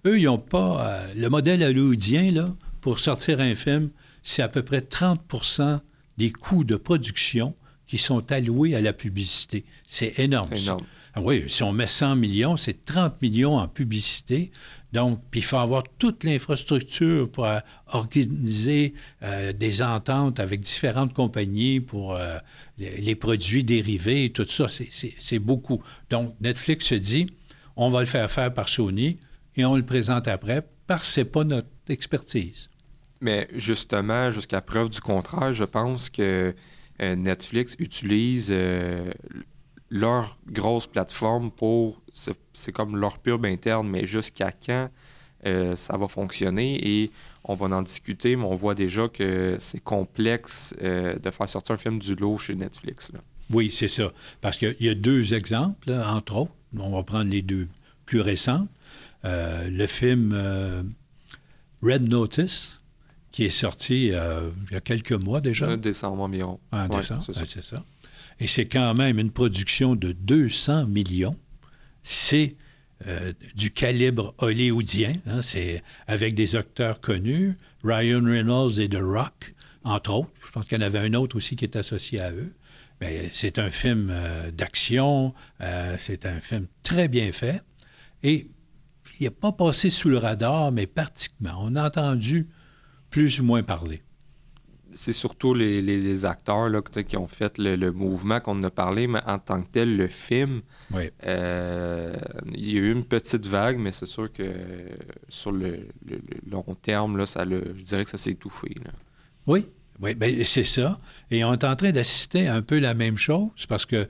Eux, 0.06 0.18
ils 0.18 0.25
n'ont 0.25 0.38
pas 0.38 0.87
euh, 0.87 1.12
le 1.16 1.28
modèle 1.28 1.62
hollywoodien, 1.62 2.32
là, 2.32 2.54
pour 2.80 2.99
sortir 2.99 3.40
un 3.40 3.54
film, 3.54 3.90
c'est 4.23 4.42
à 4.42 4.49
peu 4.49 4.62
près 4.62 4.80
30% 4.80 5.80
des 6.18 6.30
coûts 6.30 6.64
de 6.64 6.76
production 6.76 7.54
qui 7.87 7.99
sont 7.99 8.32
alloués 8.32 8.75
à 8.75 8.80
la 8.80 8.92
publicité. 8.92 9.64
C'est 9.87 10.18
énorme. 10.18 10.50
Ah 11.14 11.21
oui, 11.21 11.44
si 11.47 11.62
on 11.62 11.73
met 11.73 11.87
100 11.87 12.16
millions, 12.16 12.56
c'est 12.56 12.85
30 12.85 13.21
millions 13.21 13.56
en 13.56 13.68
publicité. 13.68 14.50
Donc, 14.92 15.20
puis 15.30 15.40
il 15.40 15.44
faut 15.44 15.56
avoir 15.56 15.84
toute 15.99 16.22
l'infrastructure 16.22 17.30
pour 17.30 17.46
euh, 17.46 17.58
organiser 17.87 18.92
euh, 19.22 19.52
des 19.52 19.82
ententes 19.82 20.38
avec 20.38 20.61
différentes 20.61 21.14
compagnies 21.14 21.80
pour 21.80 22.14
euh, 22.14 22.38
les, 22.78 23.14
produits 23.14 23.64
dérivés 23.64 24.26
et 24.26 24.30
tout 24.30 24.46
ça. 24.46 24.66
C'est 24.68 25.38
beaucoup. 25.38 25.82
Donc, 26.11 26.34
Netflix 26.40 26.87
se 26.87 26.94
dit, 26.94 27.26
on 27.75 27.88
va 27.88 28.00
le 28.00 28.06
faire 28.06 28.30
faire 28.30 28.52
par 28.52 28.68
Sony 28.68 29.18
et 29.56 29.64
on 29.64 29.76
le 29.76 29.84
présente 29.84 30.28
après 30.28 30.66
parce 30.87 31.02
que 31.02 31.08
ce 31.08 31.20
n'est 31.20 31.25
pas 31.25 31.44
notre 31.44 31.68
expertise. 31.88 32.68
Mais 33.22 33.49
justement, 33.54 34.30
jusqu'à 34.30 34.61
preuve 34.61 34.90
du 34.90 35.00
contraire, 35.00 35.54
je 35.54 35.64
pense 35.64 36.11
que 36.11 36.54
Netflix 37.00 37.76
utilise 37.78 38.52
leur 39.90 40.37
grosse 40.50 40.87
plateforme 40.87 41.50
pour. 41.50 42.01
C'est 42.12 42.73
comme 42.73 42.97
leur 42.97 43.19
pub 43.19 43.45
interne, 43.47 43.88
mais 43.88 44.07
jusqu'à 44.07 44.52
quand 44.52 44.90
euh, 45.45 45.75
ça 45.76 45.97
va 45.97 46.09
fonctionner? 46.09 46.78
Et 46.87 47.11
on 47.45 47.54
va 47.54 47.75
en 47.75 47.83
discuter, 47.83 48.37
mais 48.37 48.45
on 48.45 48.54
voit 48.54 48.75
déjà 48.75 49.09
que 49.09 49.57
c'est 49.61 49.83
complexe 49.83 50.75
de 50.81 51.31
faire 51.31 51.49
sortir 51.49 51.75
un 51.75 51.78
film 51.78 51.99
du 51.99 52.14
lot 52.14 52.38
chez 52.38 52.54
Netflix. 52.54 53.11
Oui, 53.50 53.71
c'est 53.73 53.88
ça. 53.88 54.12
Parce 54.40 54.59
qu'il 54.59 54.76
y 54.78 54.88
a 54.88 54.95
deux 54.95 55.35
exemples, 55.35 55.92
entre 55.92 56.37
autres. 56.37 56.52
On 56.78 56.90
va 56.90 57.02
prendre 57.02 57.31
les 57.31 57.42
deux 57.42 57.66
plus 58.07 58.21
récents. 58.21 58.69
le 59.25 59.87
film 59.87 60.95
Red 61.83 62.09
Notice, 62.09 62.81
qui 63.33 63.45
est 63.45 63.50
sorti 63.50 64.11
euh, 64.12 64.50
il 64.69 64.75
y 64.75 64.76
a 64.76 64.81
quelques 64.81 65.12
mois 65.12 65.40
déjà. 65.40 65.69
Un 65.69 65.76
décembre 65.76 66.23
environ. 66.23 66.61
Un 66.71 66.88
décembre, 66.88 67.25
c'est 67.25 67.62
ça. 67.62 67.85
Et 68.38 68.47
c'est 68.47 68.66
quand 68.66 68.95
même 68.95 69.19
une 69.19 69.31
production 69.31 69.97
de 69.97 70.12
200 70.12 70.87
millions. 70.87 71.37
C'est 72.02 72.56
euh, 73.06 73.32
du 73.54 73.71
calibre 73.71 74.35
hollywoodien. 74.38 75.14
Hein, 75.26 75.42
c'est 75.42 75.82
avec 76.06 76.35
des 76.35 76.56
acteurs 76.56 77.00
connus, 77.00 77.56
Ryan 77.82 78.25
Reynolds 78.25 78.78
et 78.78 78.88
The 78.88 79.00
Rock, 79.00 79.54
entre 79.85 80.14
autres. 80.14 80.30
Je 80.47 80.50
pense 80.52 80.66
qu'il 80.66 80.80
y 80.80 80.82
en 80.82 80.87
avait 80.87 81.00
un 81.00 81.14
autre 81.14 81.37
aussi 81.37 81.56
qui 81.56 81.64
est 81.64 81.76
associé 81.76 82.21
à 82.21 82.32
eux. 82.32 82.52
Mais 83.00 83.28
c'est 83.32 83.59
un 83.59 83.71
film 83.71 84.09
euh, 84.11 84.50
d'action, 84.52 85.35
c'est 85.99 86.25
un 86.25 86.40
film 86.40 86.66
très 86.85 87.09
bien 87.09 87.32
fait. 87.32 87.62
Et 88.23 88.49
il 89.18 89.25
n'est 89.25 89.30
pas 89.30 89.52
passé 89.52 89.90
sous 89.90 90.09
le 90.09 90.18
radar, 90.18 90.71
mais 90.71 90.87
pratiquement. 90.87 91.56
On 91.59 91.75
a 91.75 91.87
entendu 91.87 92.49
plus 93.11 93.40
ou 93.40 93.44
moins 93.44 93.62
parlé. 93.62 94.02
C'est 94.94 95.12
surtout 95.12 95.54
les, 95.54 96.25
acteurs 96.25 96.68
là, 96.68 96.80
qui 96.82 97.16
ont 97.16 97.26
fait 97.26 97.58
le, 97.58 97.90
mouvement 97.90 98.40
qu'on 98.40 98.62
a 98.62 98.70
parlé, 98.70 99.06
mais 99.06 99.20
en 99.26 99.38
tant 99.38 99.62
que 99.62 99.68
tel, 99.68 99.96
le 99.96 100.08
film, 100.08 100.62
euh, 101.25 102.14
il 102.52 102.72
y 102.72 102.76
a 102.76 102.80
eu 102.80 102.92
une 102.92 103.04
petite 103.04 103.46
vague, 103.46 103.78
mais 103.78 103.92
c'est 103.92 104.06
sûr 104.06 104.32
que 104.32 104.52
sur 105.28 105.52
le, 105.52 105.88
long 106.50 106.76
terme, 106.80 107.16
là, 107.16 107.26
ça 107.26 107.44
je 107.44 107.82
dirais 107.82 108.04
que 108.04 108.11
ça 108.11 108.18
s'est 108.18 108.32
étouffé. 108.32 108.75
Oui, 109.46 109.66
oui, 110.00 110.16
bien, 110.16 110.32
c'est 110.42 110.64
ça. 110.64 110.99
Et 111.30 111.44
on 111.44 111.52
est 111.52 111.64
en 111.64 111.76
train 111.76 111.92
d'assister 111.92 112.49
à 112.49 112.56
un 112.56 112.62
peu 112.62 112.78
la 112.80 112.92
même 112.92 113.16
chose 113.16 113.50
parce 113.68 113.87
que 113.87 114.08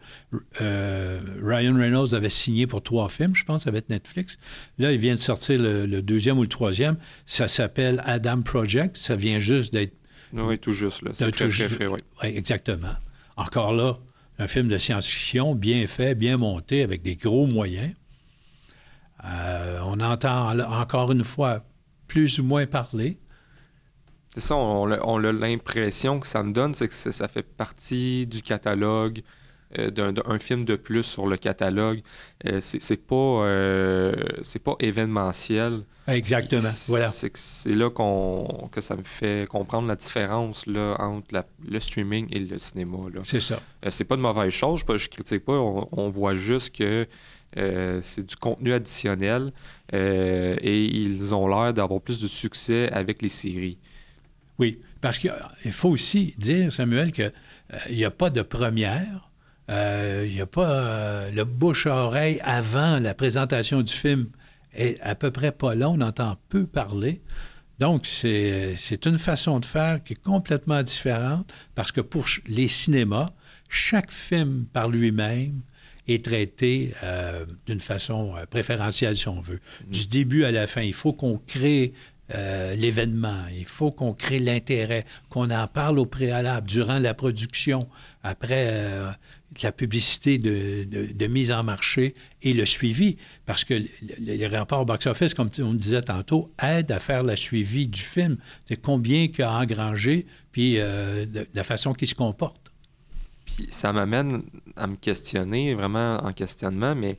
euh, 0.60 1.20
Ryan 1.42 1.74
Reynolds 1.76 2.14
avait 2.14 2.30
signé 2.30 2.66
pour 2.66 2.82
trois 2.82 3.08
films, 3.08 3.34
je 3.34 3.44
pense, 3.44 3.66
avec 3.66 3.90
Netflix. 3.90 4.38
Là, 4.78 4.92
il 4.92 4.98
vient 4.98 5.14
de 5.14 5.20
sortir 5.20 5.60
le, 5.60 6.00
deuxième 6.00 6.38
ou 6.38 6.42
le 6.42 6.48
troisième. 6.48 6.96
Ça 7.26 7.46
s'appelle 7.46 8.02
Adam 8.06 8.40
Project. 8.40 8.96
Ça 8.96 9.16
vient 9.16 9.38
juste 9.38 9.72
d'être. 9.74 9.92
Oui, 10.32 10.58
tout 10.58 10.72
juste. 10.72 11.02
C'est 11.12 11.30
très, 11.30 11.48
très 11.48 11.86
oui. 11.86 12.00
oui. 12.22 12.28
exactement. 12.28 12.94
Encore 13.36 13.72
là, 13.72 13.98
un 14.38 14.46
film 14.46 14.68
de 14.68 14.78
science-fiction 14.78 15.54
bien 15.54 15.86
fait, 15.86 16.14
bien 16.14 16.36
monté, 16.36 16.82
avec 16.82 17.02
des 17.02 17.16
gros 17.16 17.46
moyens. 17.46 17.94
Euh, 19.24 19.78
on 19.84 20.00
entend 20.00 20.58
encore 20.58 21.12
une 21.12 21.24
fois 21.24 21.64
plus 22.08 22.38
ou 22.38 22.44
moins 22.44 22.66
parler. 22.66 23.18
C'est 24.34 24.40
ça, 24.40 24.56
on, 24.56 25.24
a 25.24 25.32
l'impression 25.32 26.18
que 26.18 26.26
ça 26.26 26.42
me 26.42 26.52
donne, 26.52 26.74
c'est 26.74 26.88
que 26.88 26.94
ça 26.94 27.28
fait 27.28 27.42
partie 27.42 28.26
du 28.26 28.42
catalogue, 28.42 29.22
d'un 29.76 30.38
film 30.38 30.64
de 30.64 30.76
plus 30.76 31.02
sur 31.02 31.26
le 31.26 31.36
catalogue. 31.36 32.02
Euh, 32.46 32.58
c'est 32.60 32.96
pas, 32.96 33.14
euh, 33.14 34.14
pas 34.64 34.76
événementiel. 34.80 35.82
Exactement, 36.08 36.68
voilà. 36.88 37.08
C'est 37.08 37.74
là 37.74 37.88
qu'on 37.88 38.68
que 38.72 38.80
ça 38.80 38.96
me 38.96 39.04
fait 39.04 39.48
comprendre 39.48 39.86
la 39.86 39.94
différence 39.94 40.66
là, 40.66 40.96
entre 40.98 41.44
le 41.64 41.80
streaming 41.80 42.26
et 42.30 42.40
le 42.40 42.58
cinéma. 42.58 42.98
C'est 43.22 43.40
ça. 43.40 43.60
c'est 43.88 44.04
pas 44.04 44.16
de 44.16 44.22
mauvaise 44.22 44.52
chose, 44.52 44.82
je, 44.88 44.96
je 44.96 45.08
critique 45.08 45.44
pas, 45.44 45.52
on, 45.52 46.08
voit 46.10 46.34
juste 46.34 46.74
que 46.76 47.06
c'est 47.54 48.26
du 48.26 48.34
contenu 48.36 48.72
additionnel 48.72 49.52
et 49.92 50.84
ils 50.84 51.34
ont 51.34 51.46
l'air 51.46 51.72
d'avoir 51.72 52.00
plus 52.00 52.20
de 52.20 52.26
succès 52.26 52.90
avec 52.90 53.22
les 53.22 53.28
séries. 53.28 53.78
Oui, 54.58 54.80
parce 55.00 55.18
qu'il 55.18 55.72
faut 55.72 55.88
aussi 55.90 56.34
dire, 56.38 56.72
Samuel, 56.72 57.12
qu'il 57.12 57.32
n'y 57.90 58.04
euh, 58.04 58.08
a 58.08 58.10
pas 58.10 58.30
de 58.30 58.42
première. 58.42 59.28
Euh, 59.70 60.24
il 60.26 60.34
n'y 60.34 60.40
a 60.40 60.46
pas 60.46 60.70
euh, 60.70 61.30
le 61.30 61.44
bouche 61.44 61.86
à 61.86 61.94
oreille 61.94 62.40
avant 62.42 62.98
la 62.98 63.14
présentation 63.14 63.82
du 63.82 63.92
film 63.92 64.28
est 64.74 65.00
à 65.00 65.14
peu 65.14 65.30
près 65.30 65.52
pas 65.52 65.74
long, 65.74 65.96
on 65.98 66.00
entend 66.00 66.36
peu 66.48 66.66
parler. 66.66 67.22
Donc, 67.78 68.06
c'est 68.06 69.06
une 69.06 69.18
façon 69.18 69.58
de 69.58 69.64
faire 69.64 70.02
qui 70.02 70.12
est 70.12 70.22
complètement 70.22 70.82
différente 70.82 71.52
parce 71.74 71.90
que 71.90 72.00
pour 72.00 72.26
les 72.46 72.68
cinémas, 72.68 73.30
chaque 73.68 74.12
film 74.12 74.66
par 74.72 74.88
lui-même 74.88 75.62
est 76.06 76.24
traité 76.24 76.92
d'une 77.66 77.80
façon 77.80 78.34
préférentielle, 78.50 79.16
si 79.16 79.26
on 79.26 79.40
veut. 79.40 79.58
Du 79.88 80.06
début 80.06 80.44
à 80.44 80.52
la 80.52 80.68
fin, 80.68 80.82
il 80.82 80.94
faut 80.94 81.12
qu'on 81.12 81.38
crée 81.38 81.92
euh, 82.34 82.74
l'événement. 82.76 83.42
Il 83.52 83.66
faut 83.66 83.90
qu'on 83.90 84.14
crée 84.14 84.38
l'intérêt, 84.38 85.04
qu'on 85.28 85.50
en 85.50 85.66
parle 85.66 85.98
au 85.98 86.06
préalable, 86.06 86.66
durant 86.66 86.98
la 86.98 87.12
production. 87.12 87.88
Après, 88.22 88.68
euh, 88.70 89.10
la 89.62 89.72
publicité 89.72 90.38
de, 90.38 91.26
mise 91.26 91.52
en 91.52 91.62
marché 91.62 92.14
et 92.42 92.52
le 92.52 92.64
suivi, 92.64 93.16
parce 93.46 93.64
que 93.64 93.74
les 94.18 94.46
rapports 94.46 94.86
box-office, 94.86 95.34
comme 95.34 95.50
on 95.60 95.74
disait 95.74 96.02
tantôt, 96.02 96.50
aident 96.62 96.92
à 96.92 97.00
faire 97.00 97.22
le 97.22 97.36
suivi 97.36 97.88
du 97.88 98.00
film. 98.00 98.38
C'est 98.66 98.80
combien 98.80 99.28
qu'il 99.28 99.44
a 99.44 99.52
engrangé, 99.52 100.26
puis 100.52 100.76
euh, 100.78 101.26
de, 101.26 101.46
la 101.54 101.64
façon 101.64 101.92
qu'il 101.92 102.08
se 102.08 102.14
comporte. 102.14 102.72
Puis 103.44 103.66
ça 103.70 103.92
m'amène 103.92 104.42
à 104.76 104.86
me 104.86 104.96
questionner, 104.96 105.74
vraiment 105.74 106.16
en 106.24 106.32
questionnement, 106.32 106.94
mais 106.94 107.18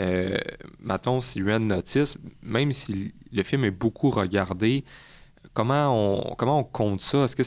euh, 0.00 0.38
mettons, 0.80 1.20
si 1.20 1.42
Ren 1.42 1.60
notice, 1.60 2.16
même 2.42 2.72
si 2.72 3.12
le 3.32 3.42
film 3.42 3.64
est 3.64 3.70
beaucoup 3.70 4.10
regardé, 4.10 4.84
comment 5.54 6.28
on, 6.30 6.34
comment 6.34 6.60
on 6.60 6.64
compte 6.64 7.00
ça? 7.00 7.24
Est-ce 7.24 7.36
que, 7.36 7.42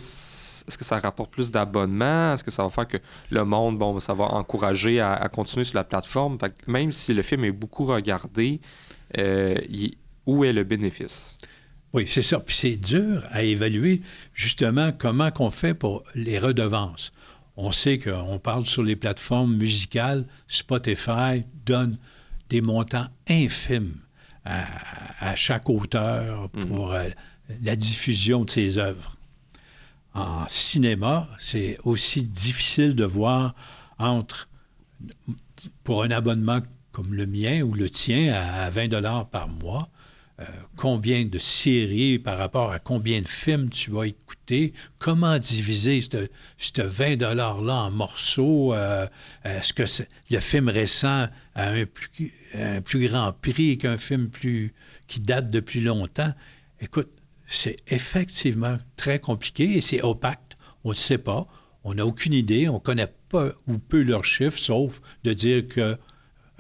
est-ce 0.68 0.78
que 0.78 0.86
ça 0.86 1.00
rapporte 1.00 1.32
plus 1.32 1.52
d'abonnements? 1.52 2.34
Est-ce 2.34 2.44
que 2.44 2.52
ça 2.52 2.64
va 2.64 2.70
faire 2.70 2.88
que 2.88 2.98
le 3.30 3.46
monde, 3.46 3.78
bon, 3.78 4.00
ça 4.00 4.14
va 4.14 4.26
encourager 4.26 5.00
à, 5.00 5.28
continuer 5.30 5.64
sur 5.64 5.76
la 5.76 5.84
plateforme? 5.84 6.38
même 6.68 6.92
si 6.92 7.14
le 7.14 7.22
film 7.22 7.46
est 7.46 7.52
beaucoup 7.52 7.86
regardé, 7.86 8.60
euh, 9.18 9.58
où 10.26 10.44
est 10.44 10.54
le 10.54 10.64
bénéfice? 10.64 11.36
Oui, 11.94 12.06
c'est 12.08 12.22
ça. 12.22 12.40
Puis 12.40 12.56
c'est 12.56 12.76
dur 12.76 13.24
à 13.32 13.44
évaluer 13.44 14.02
justement 14.34 14.92
comment 14.92 15.32
qu'on 15.32 15.52
fait 15.52 15.74
pour 15.74 16.04
les 16.14 16.40
redevances. 16.40 17.12
On 17.58 17.72
sait 17.72 18.00
qu'on 18.00 18.38
parle 18.38 18.66
sur 18.66 18.84
les 18.84 18.98
plateformes 18.98 19.56
musicales, 19.56 20.26
Spotify 20.48 21.46
donne 21.66 21.98
des 22.50 22.60
montants 22.60 23.08
infimes 23.30 23.96
à, 24.44 25.36
chaque 25.36 25.70
auteur 25.70 26.50
pour 26.50 26.90
mhm. 26.90 26.96
euh, 26.96 27.10
la 27.64 27.76
diffusion 27.76 28.44
de 28.44 28.50
ses 28.50 28.78
œuvres. 28.78 29.15
En 30.16 30.48
cinéma, 30.48 31.28
c'est 31.40 31.78
aussi 31.84 32.24
difficile 32.24 32.96
de 32.96 33.04
voir 33.04 33.54
entre, 34.00 34.48
pour 35.84 36.04
un 36.04 36.12
abonnement 36.12 36.62
comme 36.94 37.14
le 37.14 37.26
mien 37.26 37.62
ou 37.64 37.74
le 37.74 37.90
tien 37.90 38.34
à 38.34 38.70
20 38.70 38.88
dollars 38.88 39.28
par 39.28 39.50
mois, 39.50 39.90
euh, 40.40 40.46
combien 40.78 41.26
de 41.26 41.38
séries 41.38 42.18
par 42.18 42.38
rapport 42.38 42.72
à 42.72 42.80
combien 42.80 43.22
de 43.22 43.28
films 43.28 43.70
tu 43.70 43.92
vas 43.92 44.08
écouter, 44.08 44.74
comment 45.00 45.38
diviser 45.38 46.00
ce 46.02 46.82
20 46.82 47.16
$-là 47.18 47.54
en 47.54 47.92
morceaux. 47.92 48.74
Euh, 48.74 49.08
est-ce 49.44 49.74
que 49.74 49.84
le 50.30 50.40
film 50.40 50.70
récent 50.70 51.28
a 51.56 51.70
un 51.70 51.86
plus, 51.86 52.34
un 52.54 52.80
plus 52.80 53.06
grand 53.08 53.34
prix 53.34 53.78
qu'un 53.78 53.98
film 53.98 54.30
plus, 54.30 54.74
qui 55.08 55.20
date 55.20 55.50
depuis 55.50 55.82
longtemps? 55.82 56.34
Écoute, 56.80 57.10
c'est 57.48 57.78
effectivement 57.88 58.78
très 58.96 59.20
compliqué 59.20 59.78
et 59.78 59.82
c'est 59.82 60.02
opaque. 60.04 60.56
On 60.84 60.90
ne 60.90 60.96
sait 60.96 61.18
pas. 61.18 61.48
On 61.84 61.94
n'a 61.94 62.06
aucune 62.06 62.34
idée. 62.34 62.68
On 62.70 62.76
ne 62.76 62.80
connaît 62.80 63.14
pas 63.30 63.52
ou 63.68 63.78
peu 63.78 64.02
leurs 64.04 64.26
chiffres, 64.26 64.58
sauf 64.58 65.02
de 65.24 65.34
dire 65.34 65.68
que 65.68 65.98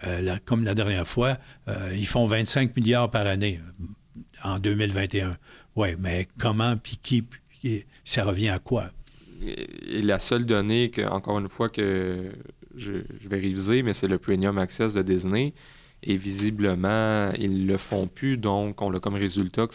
euh, 0.03 0.35
comme 0.45 0.63
la 0.63 0.75
dernière 0.75 1.07
fois, 1.07 1.37
euh, 1.67 1.91
ils 1.95 2.07
font 2.07 2.25
25 2.25 2.75
milliards 2.75 3.09
par 3.09 3.27
année 3.27 3.59
euh, 3.79 4.23
en 4.43 4.59
2021. 4.59 5.37
Oui, 5.75 5.89
mais 5.99 6.27
comment, 6.37 6.75
puis 6.77 6.99
qui, 7.01 7.25
ça 8.03 8.23
revient 8.23 8.49
à 8.49 8.59
quoi? 8.59 8.91
Et 9.41 10.01
la 10.01 10.19
seule 10.19 10.45
donnée, 10.45 10.91
que, 10.91 11.01
encore 11.01 11.39
une 11.39 11.49
fois, 11.49 11.69
que 11.69 12.31
je, 12.75 12.91
vais 13.27 13.39
réviser, 13.39 13.83
mais 13.83 13.93
c'est 13.93 14.07
le 14.07 14.17
Premium 14.17 14.57
Access 14.57 14.93
de 14.93 15.01
Disney. 15.01 15.53
Et 16.05 16.17
visiblement, 16.17 17.31
ils 17.37 17.65
ne 17.65 17.67
le 17.67 17.77
font 17.77 18.07
plus. 18.07 18.37
Donc, 18.37 18.81
on 18.81 18.93
a 18.93 18.99
comme 18.99 19.15
résultat 19.15 19.67
que 19.67 19.73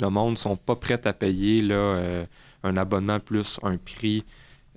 le 0.00 0.08
monde 0.08 0.32
ne 0.32 0.36
sont 0.36 0.56
pas 0.56 0.74
prêts 0.74 1.06
à 1.06 1.12
payer 1.12 1.60
là, 1.60 2.24
un 2.62 2.76
abonnement 2.76 3.20
plus 3.20 3.60
un 3.62 3.76
prix 3.76 4.24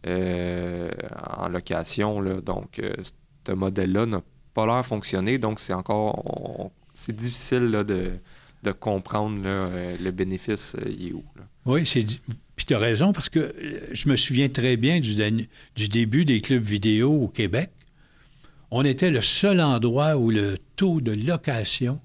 en 0.06 1.48
location. 1.48 2.22
Donc, 2.42 2.82
ce 3.48 3.54
modèle-là 3.54 4.06
n'a 4.06 4.22
pas 4.54 4.66
l'air 4.66 4.86
fonctionner, 4.86 5.38
donc 5.38 5.60
c'est 5.60 5.74
encore 5.74 6.72
c'est 6.94 7.16
difficile 7.16 7.72
de, 7.72 8.72
comprendre 8.74 9.42
euh, 9.46 9.96
le 10.04 10.12
bénéfice 10.12 10.76
euh. 10.76 11.12
Oui, 11.66 11.86
c'est 11.86 12.06
puis 12.56 12.66
tu 12.66 12.76
as 12.76 12.80
raison, 12.80 13.14
parce 13.14 13.30
que 13.30 13.40
euh, 13.40 13.88
je 13.94 14.10
me 14.10 14.18
souviens 14.18 14.50
très 14.50 14.76
bien 14.76 15.00
du 15.00 15.88
début 15.88 16.26
des 16.26 16.42
clubs 16.42 16.62
vidéo 16.62 17.10
au 17.14 17.28
Québec. 17.30 17.70
On 18.72 18.86
était 18.86 19.10
le 19.10 19.22
seul 19.22 19.62
endroit 19.62 20.16
où 20.16 20.30
le 20.30 20.58
taux 20.76 21.02
de 21.02 21.12
location 21.12 22.00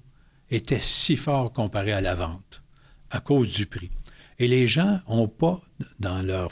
était 0.49 0.79
si 0.79 1.15
fort 1.15 1.53
comparé 1.53 1.91
à 1.91 2.01
la 2.01 2.15
vente, 2.15 2.63
à 3.11 3.19
cause 3.19 3.51
du 3.51 3.65
prix. 3.65 3.91
Et 4.39 4.47
les 4.47 4.67
gens 4.67 4.99
n'ont 5.07 5.27
pas, 5.27 5.61
dans 5.99 6.21
leur 6.21 6.51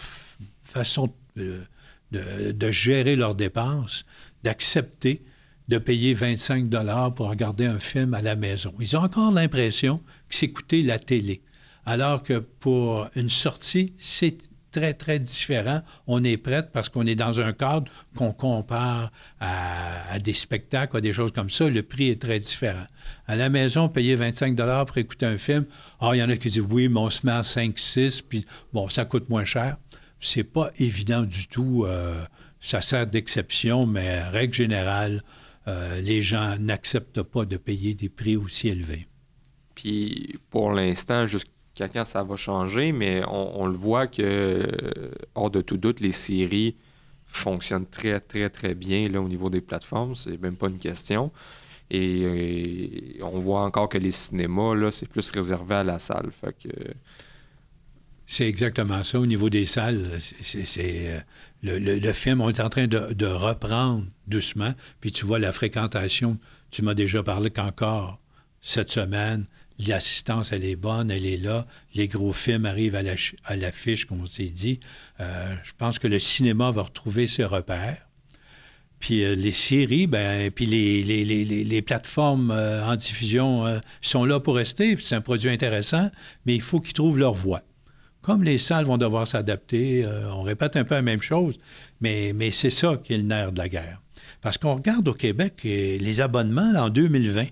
façon 0.63 1.13
de, 1.35 2.71
gérer 2.71 3.15
leurs 3.15 3.35
dépenses, 3.35 4.05
d'accepter 4.43 5.23
de 5.67 5.77
payer 5.77 6.13
25 6.13 6.69
dollars 6.69 7.13
pour 7.13 7.29
regarder 7.29 7.65
un 7.65 7.79
film 7.79 8.13
à 8.13 8.21
la 8.21 8.35
maison. 8.35 8.73
Ils 8.79 8.95
ont 8.95 9.01
encore 9.01 9.31
l'impression 9.31 9.97
que 10.29 10.35
c'est 10.35 10.45
écouter 10.45 10.83
la 10.83 10.99
télé. 10.99 11.41
Alors 11.85 12.23
que 12.23 12.39
pour 12.39 13.07
une 13.15 13.29
sortie, 13.29 13.93
c'est 13.97 14.37
très, 14.73 14.93
très 14.93 15.19
différent. 15.19 15.81
On 16.07 16.23
est 16.23 16.35
prête 16.35 16.71
parce 16.73 16.89
qu'on 16.89 17.05
est 17.05 17.15
dans 17.15 17.39
un 17.39 17.53
cadre 17.53 17.89
qu'on 18.17 18.33
compare 18.33 19.11
à, 19.39 20.19
des 20.19 20.33
spectacles, 20.33 20.97
à 20.97 21.01
des 21.01 21.13
choses 21.13 21.31
comme 21.31 21.49
ça. 21.49 21.69
Le 21.69 21.83
prix 21.83 22.09
est 22.09 22.21
très 22.21 22.39
différent. 22.39 22.85
À 23.27 23.37
la 23.37 23.49
maison, 23.49 23.87
payer 23.87 24.15
25 24.15 24.55
dollars 24.55 24.85
pour 24.85 24.97
écouter 24.97 25.25
un 25.25 25.37
film, 25.37 25.65
ah, 26.01 26.11
il 26.13 26.17
y 26.17 26.23
en 26.23 26.29
a 26.29 26.35
qui 26.35 26.49
disent 26.49 26.65
oui, 26.69 26.89
mais 26.89 26.99
on 26.99 27.09
se 27.09 27.25
met 27.25 27.31
à 27.31 27.43
5, 27.43 27.77
6, 27.79 28.23
puis 28.23 28.45
bon, 28.73 28.89
ça 28.89 29.05
coûte 29.05 29.29
moins 29.29 29.45
cher. 29.45 29.77
C'est 30.19 30.43
pas 30.43 30.71
évident 30.77 31.23
du 31.23 31.47
tout. 31.47 31.85
Euh, 31.85 32.25
ça 32.59 32.81
sert 32.81 33.07
d'exception, 33.07 33.85
mais 33.85 34.23
règle 34.23 34.53
générale, 34.53 35.21
euh, 35.67 36.01
les 36.01 36.21
gens 36.21 36.57
n'acceptent 36.57 37.21
pas 37.21 37.45
de 37.45 37.57
payer 37.57 37.93
des 37.93 38.09
prix 38.09 38.35
aussi 38.35 38.69
élevés. 38.69 39.07
Puis 39.75 40.39
pour 40.49 40.71
l'instant, 40.71 41.25
jusqu'à 41.25 41.52
quand 41.77 42.05
ça 42.05 42.23
va 42.23 42.35
changer, 42.35 42.91
mais 42.91 43.23
on, 43.27 43.65
le 43.65 43.75
voit 43.75 44.07
que, 44.07 44.67
hors 45.35 45.49
de 45.49 45.61
tout 45.61 45.77
doute, 45.77 45.99
les 45.99 46.11
séries 46.11 46.75
fonctionnent 47.25 47.87
très, 47.87 48.19
très, 48.19 48.49
très 48.49 48.75
bien 48.75 49.09
là, 49.09 49.21
au 49.21 49.27
niveau 49.27 49.49
des 49.49 49.61
plateformes. 49.61 50.15
C'est 50.15 50.39
même 50.41 50.55
pas 50.55 50.67
une 50.67 50.77
question. 50.77 51.31
Et, 51.89 53.17
on 53.21 53.39
voit 53.39 53.61
encore 53.61 53.89
que 53.89 53.97
les 53.97 54.11
cinémas, 54.11 54.75
là, 54.75 54.91
c'est 54.91 55.07
plus 55.07 55.29
réservé 55.31 55.75
à 55.75 55.83
la 55.83 55.99
salle. 55.99 56.29
Fait 56.39 56.53
que... 56.53 56.69
C'est 58.25 58.47
exactement 58.47 59.03
ça. 59.03 59.19
Au 59.19 59.25
niveau 59.25 59.49
des 59.49 59.65
salles, 59.65 60.19
c'est 60.41 60.63
euh, 60.79 61.19
le, 61.61 62.11
film, 62.13 62.41
on 62.41 62.49
est 62.49 62.61
en 62.61 62.69
train 62.69 62.87
de, 62.87 63.25
reprendre 63.25 64.05
doucement, 64.27 64.73
puis 65.01 65.11
tu 65.11 65.25
vois 65.25 65.39
la 65.39 65.51
fréquentation, 65.51 66.37
tu 66.71 66.83
m'as 66.83 66.93
déjà 66.93 67.21
parlé 67.21 67.51
qu'encore 67.51 68.19
cette 68.61 68.89
semaine, 68.89 69.45
l'assistance, 69.79 70.51
elle 70.51 70.65
est 70.65 70.75
bonne, 70.75 71.11
elle 71.11 71.25
est 71.25 71.37
là, 71.37 71.65
les 71.95 72.07
gros 72.07 72.33
films 72.33 72.65
arrivent 72.65 72.95
à 72.95 73.55
l'affiche, 73.55 74.05
comme 74.05 74.21
on 74.21 74.27
s'est 74.27 74.45
dit. 74.45 74.79
Euh, 75.19 75.55
je 75.63 75.71
pense 75.77 75.99
que 75.99 76.07
le 76.07 76.19
cinéma 76.19 76.71
va 76.71 76.83
retrouver 76.83 77.27
ses 77.27 77.45
repères. 77.45 78.07
Puis 78.99 79.23
euh, 79.23 79.35
les 79.35 79.51
séries, 79.51 80.07
ben, 80.07 80.49
puis 80.51 80.65
les, 80.65 81.03
les, 81.03 81.81
plateformes 81.81 82.51
euh, 82.51 82.85
en 82.85 82.95
diffusion 82.95 83.81
sont 84.01 84.25
là 84.25 84.39
pour 84.39 84.55
rester. 84.55 84.95
C'est 84.95 85.15
un 85.15 85.21
produit 85.21 85.49
intéressant, 85.49 86.09
mais 86.45 86.55
il 86.55 86.61
faut 86.61 86.79
qu'ils 86.79 86.93
trouvent 86.93 87.19
leur 87.19 87.33
voie. 87.33 87.63
Comme 88.21 88.43
les 88.43 88.57
salles 88.57 88.85
vont 88.85 88.97
devoir 88.97 89.27
s'adapter, 89.27 90.05
on 90.31 90.43
répète 90.43 90.77
un 90.77 90.85
peu 90.85 90.95
la 90.95 91.01
même 91.01 91.21
chose, 91.21 91.57
mais, 91.99 92.31
mais 92.33 92.51
c'est 92.51 92.69
ça 92.69 92.97
qui 93.03 93.13
est 93.13 93.17
le 93.17 93.23
nerf 93.23 93.51
de 93.51 93.57
la 93.57 93.67
guerre. 93.67 94.01
Parce 94.39 94.57
qu'on 94.57 94.75
regarde 94.75 95.05
au 95.09 95.13
Québec 95.13 95.59
les 95.63 96.21
abonnements 96.21 96.71
en 96.77 96.87
2020, 96.87 97.47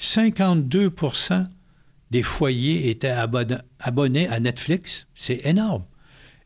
52% 0.00 1.46
des 2.10 2.22
foyers 2.22 2.90
étaient 2.90 3.14
abonnés 3.80 4.28
à 4.28 4.40
Netflix. 4.40 5.06
C'est 5.14 5.44
énorme. 5.46 5.84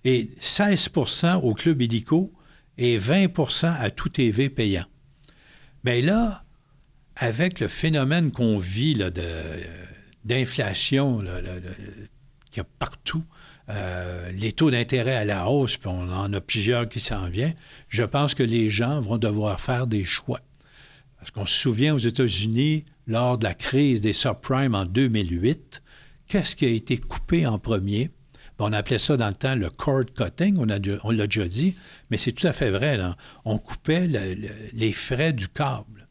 Et 0.04 0.30
16% 0.40 1.42
au 1.42 1.54
club 1.54 1.82
illico 1.82 2.32
et 2.78 2.98
20% 2.98 3.74
à 3.78 3.90
tout 3.90 4.08
TV 4.08 4.48
payant. 4.48 4.86
Mais 5.84 6.00
là, 6.00 6.44
avec 7.16 7.60
le 7.60 7.68
phénomène 7.68 8.30
qu'on 8.30 8.58
vit 8.58 8.94
d'inflation 10.24 11.22
qu'il 12.50 12.56
y 12.56 12.60
a 12.60 12.66
partout, 12.78 13.24
euh, 13.70 14.30
les 14.32 14.52
taux 14.52 14.70
d'intérêt 14.70 15.14
à 15.14 15.24
la 15.24 15.48
hausse, 15.50 15.76
puis 15.76 15.88
on 15.88 16.10
en 16.10 16.32
a 16.32 16.40
plusieurs 16.40 16.88
qui 16.88 17.00
s'en 17.00 17.28
viennent, 17.28 17.56
je 17.88 18.04
pense 18.04 18.34
que 18.34 18.42
les 18.42 18.70
gens 18.70 19.00
vont 19.00 19.18
devoir 19.18 19.60
faire 19.60 19.86
des 19.86 20.04
choix. 20.04 20.40
Parce 21.18 21.30
qu'on 21.30 21.44
se 21.44 21.54
souvient 21.54 21.94
aux 21.94 21.98
États-Unis, 21.98 22.84
lors 23.08 23.38
de 23.38 23.44
la 23.44 23.54
crise 23.54 24.00
des 24.00 24.12
subprimes 24.12 24.74
en 24.74 24.84
2008, 24.84 25.82
qu'est-ce 26.28 26.54
qui 26.54 26.66
a 26.66 26.68
été 26.68 26.98
coupé 26.98 27.46
en 27.46 27.58
premier? 27.58 28.10
on 28.60 28.72
appelait 28.72 28.98
ça 28.98 29.16
dans 29.16 29.28
le 29.28 29.34
temps 29.34 29.54
le 29.54 29.70
cord 29.70 30.04
cutting, 30.16 30.58
on, 30.58 30.64
l'a 30.64 31.26
déjà 31.26 31.46
dit, 31.46 31.76
mais 32.10 32.18
c'est 32.18 32.32
tout 32.32 32.46
à 32.46 32.52
fait 32.52 32.70
vrai. 32.70 32.98
On 33.44 33.58
coupait 33.58 34.08
les 34.72 34.92
frais 34.92 35.32
du 35.32 35.48
câble. 35.48 36.08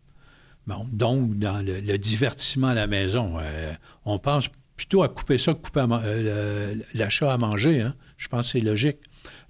donc, 0.93 1.37
dans 1.37 1.59
le, 1.59 1.97
divertissement 1.97 2.67
à 2.67 2.73
la 2.73 2.87
maison, 2.87 3.37
euh, 3.37 3.73
on 4.05 4.17
pense 4.17 4.49
plutôt 4.77 5.03
à 5.03 5.09
couper 5.09 5.37
ça 5.37 5.53
que 5.53 5.59
couper 5.59 5.85
euh, 5.91 6.75
l'achat 6.93 7.33
à 7.33 7.37
manger. 7.37 7.81
Hein. 7.81 7.95
Je 8.17 8.27
pense 8.27 8.47
que 8.47 8.59
c'est 8.59 8.65
logique. 8.65 8.99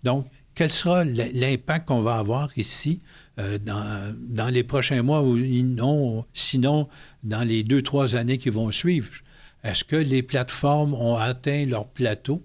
Donc, 0.03 0.27
quel 0.55 0.71
sera 0.71 1.03
l'impact 1.05 1.88
qu'on 1.88 2.01
va 2.01 2.15
avoir 2.15 2.49
ici 2.57 3.01
dans, 3.38 4.15
dans, 4.17 4.47
les 4.47 4.63
prochains 4.63 5.04
mois 5.04 5.21
ou 5.21 5.38
non, 5.38 6.26
sinon 6.34 6.88
dans 7.23 7.43
les 7.43 7.63
deux, 7.63 7.82
trois 7.82 8.15
années 8.15 8.38
qui 8.38 8.50
vont 8.50 8.71
suivre. 8.71 9.12
Est-ce 9.63 9.84
que 9.84 9.95
les 9.95 10.23
plateformes 10.23 10.93
ont 10.93 11.15
atteint 11.15 11.65
leur 11.65 11.88
plateau? 11.88 12.43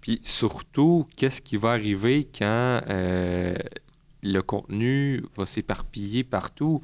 Puis 0.00 0.20
surtout, 0.24 1.06
qu'est-ce 1.16 1.40
qui 1.40 1.56
va 1.56 1.70
arriver 1.72 2.26
quand 2.36 2.80
le 2.88 4.40
contenu 4.40 5.22
va 5.36 5.46
s'éparpiller 5.46 6.24
partout? 6.24 6.82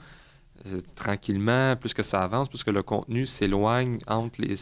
tranquillement, 0.95 1.77
plus 1.77 1.95
que 1.95 2.03
ça 2.03 2.23
avance, 2.23 2.49
plus 2.49 2.65
que 2.65 2.71
le 2.71 2.83
contenu 2.83 3.27
s'éloigne 3.27 3.99
entre 4.07 4.41
les, 4.41 4.55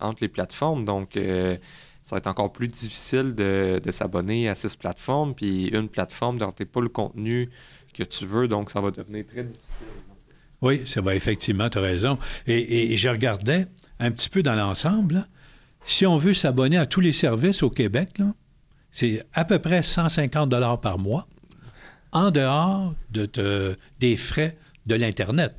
entre 0.00 0.18
les 0.20 0.28
plateformes. 0.28 0.84
Donc, 0.84 1.16
euh, 1.16 1.56
ça 2.04 2.16
va 2.16 2.18
être 2.18 2.26
encore 2.26 2.52
plus 2.52 2.68
difficile 2.68 3.34
de, 3.34 3.80
s'abonner 3.90 4.48
à 4.48 4.54
six 4.54 4.76
plateformes. 4.76 5.34
Puis 5.34 5.68
une 5.68 5.88
plateforme 5.88 6.36
ne 6.36 6.64
pas 6.64 6.80
le 6.80 6.90
contenu 6.90 7.50
que 7.94 8.02
tu 8.02 8.26
veux, 8.26 8.46
donc 8.46 8.70
ça 8.70 8.80
va 8.80 8.90
devenir 8.90 9.24
très 9.26 9.44
difficile. 9.44 9.86
Oui, 10.60 10.82
ça 10.86 11.00
va 11.00 11.14
effectivement, 11.14 11.68
tu 11.70 11.78
as 11.78 11.80
raison. 11.80 12.18
Et, 12.46 12.96
je 12.96 13.08
regardais 13.08 13.66
un 13.98 14.10
petit 14.10 14.28
peu 14.28 14.42
dans 14.42 14.54
l'ensemble. 14.54 15.26
Si 15.84 16.06
on 16.06 16.18
veut 16.18 16.34
s'abonner 16.34 16.76
à 16.76 16.86
tous 16.86 17.00
les 17.00 17.12
services 17.12 17.62
au 17.62 17.70
Québec, 17.70 18.20
c'est 18.90 19.24
à 19.32 19.44
peu 19.44 19.58
près 19.58 19.82
150 19.82 20.48
dollars 20.48 20.80
par 20.80 20.98
mois, 20.98 21.26
en 22.12 22.30
dehors 22.30 22.94
de 23.10 23.76
des 23.98 24.16
frais 24.16 24.56
de 24.86 24.94
l'Internet. 24.94 25.54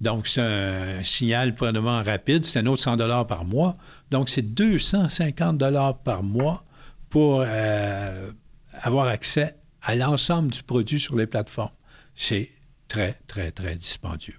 Donc, 0.00 0.28
c'est 0.28 0.40
un 0.40 1.02
signal 1.02 1.54
probablement 1.54 2.02
rapide, 2.02 2.44
c'est 2.44 2.60
un 2.60 2.66
autre 2.66 2.82
100 2.82 2.96
dollars 2.96 3.26
par 3.26 3.44
mois. 3.44 3.76
Donc, 4.10 4.28
c'est 4.28 4.42
250 4.42 5.58
dollars 5.58 5.98
par 5.98 6.22
mois 6.22 6.64
pour 7.10 7.42
euh, 7.44 8.30
avoir 8.72 9.08
accès 9.08 9.56
à 9.82 9.96
l'ensemble 9.96 10.50
du 10.50 10.62
produit 10.62 11.00
sur 11.00 11.16
les 11.16 11.26
plateformes. 11.26 11.72
C'est 12.14 12.50
très, 12.86 13.18
très, 13.26 13.50
très 13.50 13.74
dispendieux. 13.74 14.38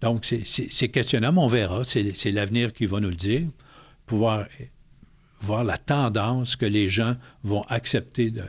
Donc, 0.00 0.24
c'est 0.24 0.88
questionnable, 0.88 1.38
on 1.38 1.48
verra, 1.48 1.82
c'est 1.84 2.32
l'avenir 2.32 2.72
qui 2.72 2.86
va 2.86 3.00
nous 3.00 3.08
le 3.10 3.16
dire, 3.16 3.48
pouvoir 4.06 4.46
voir 5.40 5.64
la 5.64 5.76
tendance 5.76 6.56
que 6.56 6.66
les 6.66 6.88
gens 6.88 7.14
vont 7.42 7.62
accepter 7.62 8.30
de, 8.30 8.42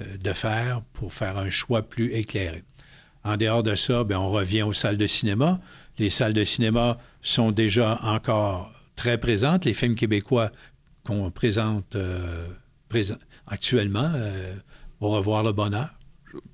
euh, 0.00 0.16
de 0.18 0.32
faire 0.32 0.82
pour 0.92 1.12
faire 1.12 1.38
un 1.38 1.50
choix 1.50 1.82
plus 1.82 2.12
éclairé. 2.12 2.64
En 3.24 3.36
dehors 3.36 3.62
de 3.62 3.74
ça, 3.74 4.04
bien, 4.04 4.18
on 4.18 4.30
revient 4.30 4.62
aux 4.62 4.72
salles 4.72 4.96
de 4.96 5.06
cinéma. 5.06 5.60
Les 5.98 6.10
salles 6.10 6.32
de 6.32 6.44
cinéma 6.44 6.98
sont 7.20 7.52
déjà 7.52 8.00
encore 8.02 8.72
très 8.96 9.18
présentes. 9.18 9.64
Les 9.64 9.72
films 9.72 9.94
québécois 9.94 10.50
qu'on 11.04 11.30
présente 11.30 11.96
euh, 11.96 12.46
actuellement, 13.46 14.10
euh, 14.14 14.54
au 15.00 15.10
revoir 15.10 15.42
le 15.42 15.52
bonheur. 15.52 15.90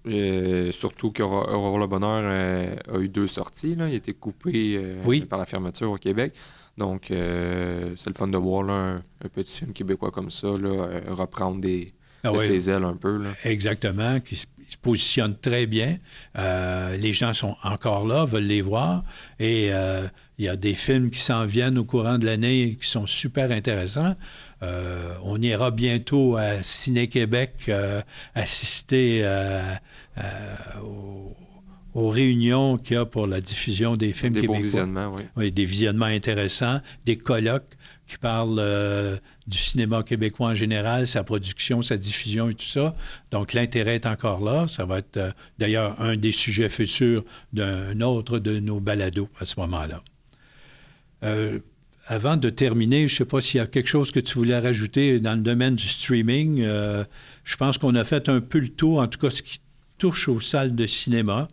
Euh, 0.06 0.72
surtout 0.72 1.12
qu'Aurore 1.12 1.78
le 1.78 1.86
Bonheur 1.86 2.76
a 2.92 2.98
eu 2.98 3.08
deux 3.08 3.28
sorties. 3.28 3.76
Là. 3.76 3.86
Il 3.88 3.92
a 3.92 3.96
été 3.96 4.12
coupé 4.12 4.96
par 5.28 5.38
la 5.38 5.46
fermeture 5.46 5.92
au 5.92 5.98
Québec. 5.98 6.32
Donc, 6.76 7.06
c'est 7.08 8.06
le 8.06 8.14
fun 8.14 8.28
de 8.28 8.38
voir 8.38 8.68
un, 8.68 8.96
petit 9.32 9.60
film 9.60 9.72
québécois 9.72 10.10
comme 10.10 10.30
ça 10.30 10.48
reprendre 11.08 11.60
des, 11.60 11.94
ah 12.24 12.32
ses 12.40 12.68
ailes 12.70 12.84
un 12.84 12.96
peu. 12.96 13.22
Exactement, 13.44 14.18
qui, 14.20 14.36
se 14.36 14.46
positionne 14.76 15.36
très 15.36 15.66
bien. 15.66 15.96
Euh, 16.36 16.96
les 16.96 17.12
gens 17.12 17.32
sont 17.32 17.56
encore 17.62 18.06
là, 18.06 18.24
veulent 18.24 18.44
les 18.44 18.60
voir. 18.60 19.04
Et 19.40 19.68
euh, 19.72 20.06
il 20.38 20.44
y 20.44 20.48
a 20.48 20.56
des 20.56 20.74
films 20.74 21.10
qui 21.10 21.20
s'en 21.20 21.46
viennent 21.46 21.78
au 21.78 21.84
courant 21.84 22.18
de 22.18 22.26
l'année 22.26 22.76
qui 22.80 22.88
sont 22.88 23.06
super 23.06 23.50
intéressants. 23.50 24.14
Euh, 24.62 25.14
on 25.22 25.40
ira 25.40 25.70
bientôt 25.70 26.36
à 26.36 26.62
Ciné-Québec 26.62 27.70
assister 28.34 29.24
aux, 30.82 32.08
réunions 32.10 32.78
qu'il 32.78 32.94
y 32.94 32.98
a 32.98 33.04
pour 33.04 33.26
la 33.26 33.40
diffusion 33.40 33.96
des 33.96 34.12
films 34.12 34.34
des 34.34 34.42
québécois. 34.42 34.62
visionnements, 34.62 35.12
oui. 35.16 35.22
oui. 35.36 35.52
Des 35.52 35.64
visionnements 35.64 36.06
intéressants, 36.06 36.80
des 37.06 37.16
colloques 37.16 37.77
qui 38.08 38.16
parle 38.16 38.56
euh, 38.58 39.18
du 39.46 39.58
cinéma 39.58 40.02
québécois 40.02 40.48
en 40.48 40.54
général, 40.54 41.06
sa 41.06 41.22
production, 41.22 41.82
sa 41.82 41.98
diffusion 41.98 42.48
et 42.48 42.54
tout 42.54 42.66
ça. 42.66 42.96
Donc 43.30 43.52
l'intérêt 43.52 43.96
est 43.96 44.06
encore 44.06 44.42
là. 44.42 44.66
Ça 44.66 44.86
va 44.86 44.98
être 44.98 45.18
euh, 45.18 45.30
d'ailleurs 45.58 46.00
un 46.00 46.16
des 46.16 46.32
sujets 46.32 46.70
futurs 46.70 47.22
d'un 47.52 48.00
autre 48.00 48.38
de 48.38 48.58
nos 48.58 48.80
balados 48.80 49.28
à 49.38 49.44
ce 49.44 49.60
moment-là. 49.60 50.02
Euh, 51.22 51.60
avant 52.06 52.38
de 52.38 52.48
terminer, 52.48 53.06
je 53.06 53.14
ne 53.14 53.18
sais 53.18 53.24
pas 53.26 53.42
s'il 53.42 53.58
y 53.58 53.60
a 53.60 53.66
quelque 53.66 53.88
chose 53.88 54.10
que 54.10 54.20
tu 54.20 54.38
voulais 54.38 54.58
rajouter 54.58 55.20
dans 55.20 55.34
le 55.34 55.42
domaine 55.42 55.74
du 55.74 55.86
streaming. 55.86 56.62
je 56.62 57.56
pense 57.58 57.76
qu'on 57.76 57.94
a 57.94 58.04
fait 58.04 58.30
un 58.30 58.40
peu 58.40 58.60
le 58.60 58.70
tour, 58.70 59.00
en 59.00 59.08
tout 59.08 59.18
cas 59.18 59.28
ce 59.28 59.42
qui 59.42 59.60
touche 59.98 60.28
aux 60.28 60.40
salles 60.40 60.74
de 60.74 60.86
cinéma. 60.86 61.48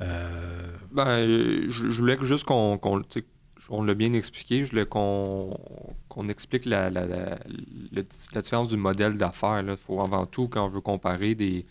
Ben, 0.00 1.68
je, 1.68 2.00
voulais 2.00 2.18
juste 2.22 2.42
qu'on 2.42 2.76
on 3.68 3.82
l'a 3.82 3.94
bien 3.94 4.12
expliqué. 4.12 4.64
Je 4.64 4.70
voulais 4.70 4.86
qu'on 4.86 5.56
explique 6.28 6.64
la, 6.64 6.90
différence 8.34 8.68
du 8.68 8.76
modèle 8.76 9.16
d'affaires. 9.16 9.62
Il 9.66 9.76
faut 9.76 10.00
avant 10.00 10.26
tout, 10.26 10.48
quand 10.48 10.66
on 10.66 10.68
veut 10.68 10.80
comparer 10.80 11.34
des, 11.34 11.66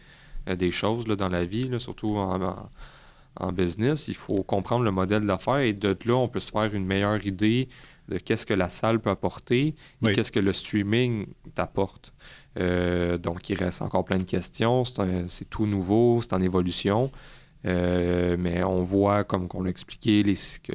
euh, 0.47 0.55
des 0.55 0.71
choses 0.71 1.07
là, 1.07 1.15
dans 1.15 1.29
la 1.29 1.45
vie, 1.45 1.69
surtout 1.79 2.17
en, 2.17 3.51
business, 3.53 4.09
il 4.09 4.15
faut 4.15 4.43
comprendre 4.43 4.83
le 4.83 4.91
modèle 4.91 5.25
d'affaires 5.25 5.59
et 5.59 5.71
de 5.71 5.97
là, 6.05 6.15
on 6.15 6.27
peut 6.27 6.41
se 6.41 6.51
faire 6.51 6.73
une 6.75 6.85
meilleure 6.85 7.25
idée 7.25 7.69
de 8.09 8.17
qu'est-ce 8.17 8.45
que 8.45 8.53
la 8.53 8.69
salle 8.69 8.99
peut 8.99 9.11
apporter 9.11 9.75
et 10.03 10.11
qu'est-ce 10.11 10.31
que 10.31 10.41
le 10.41 10.51
streaming 10.51 11.27
t'apporte. 11.55 12.11
Euh, 12.59 13.17
donc, 13.17 13.49
il 13.49 13.57
reste 13.57 13.81
encore 13.81 14.03
plein 14.03 14.17
de 14.17 14.23
questions. 14.23 14.83
C'est 15.27 15.49
tout 15.49 15.67
nouveau, 15.67 16.21
c'est 16.21 16.33
en 16.33 16.41
évolution. 16.41 17.11
Euh, 17.65 18.35
mais 18.37 18.63
on 18.63 18.83
voit, 18.83 19.23
comme 19.23 19.47
on 19.53 19.63
l'a 19.63 19.69
expliqué, 19.69 20.23
les, 20.23 20.35
que 20.63 20.73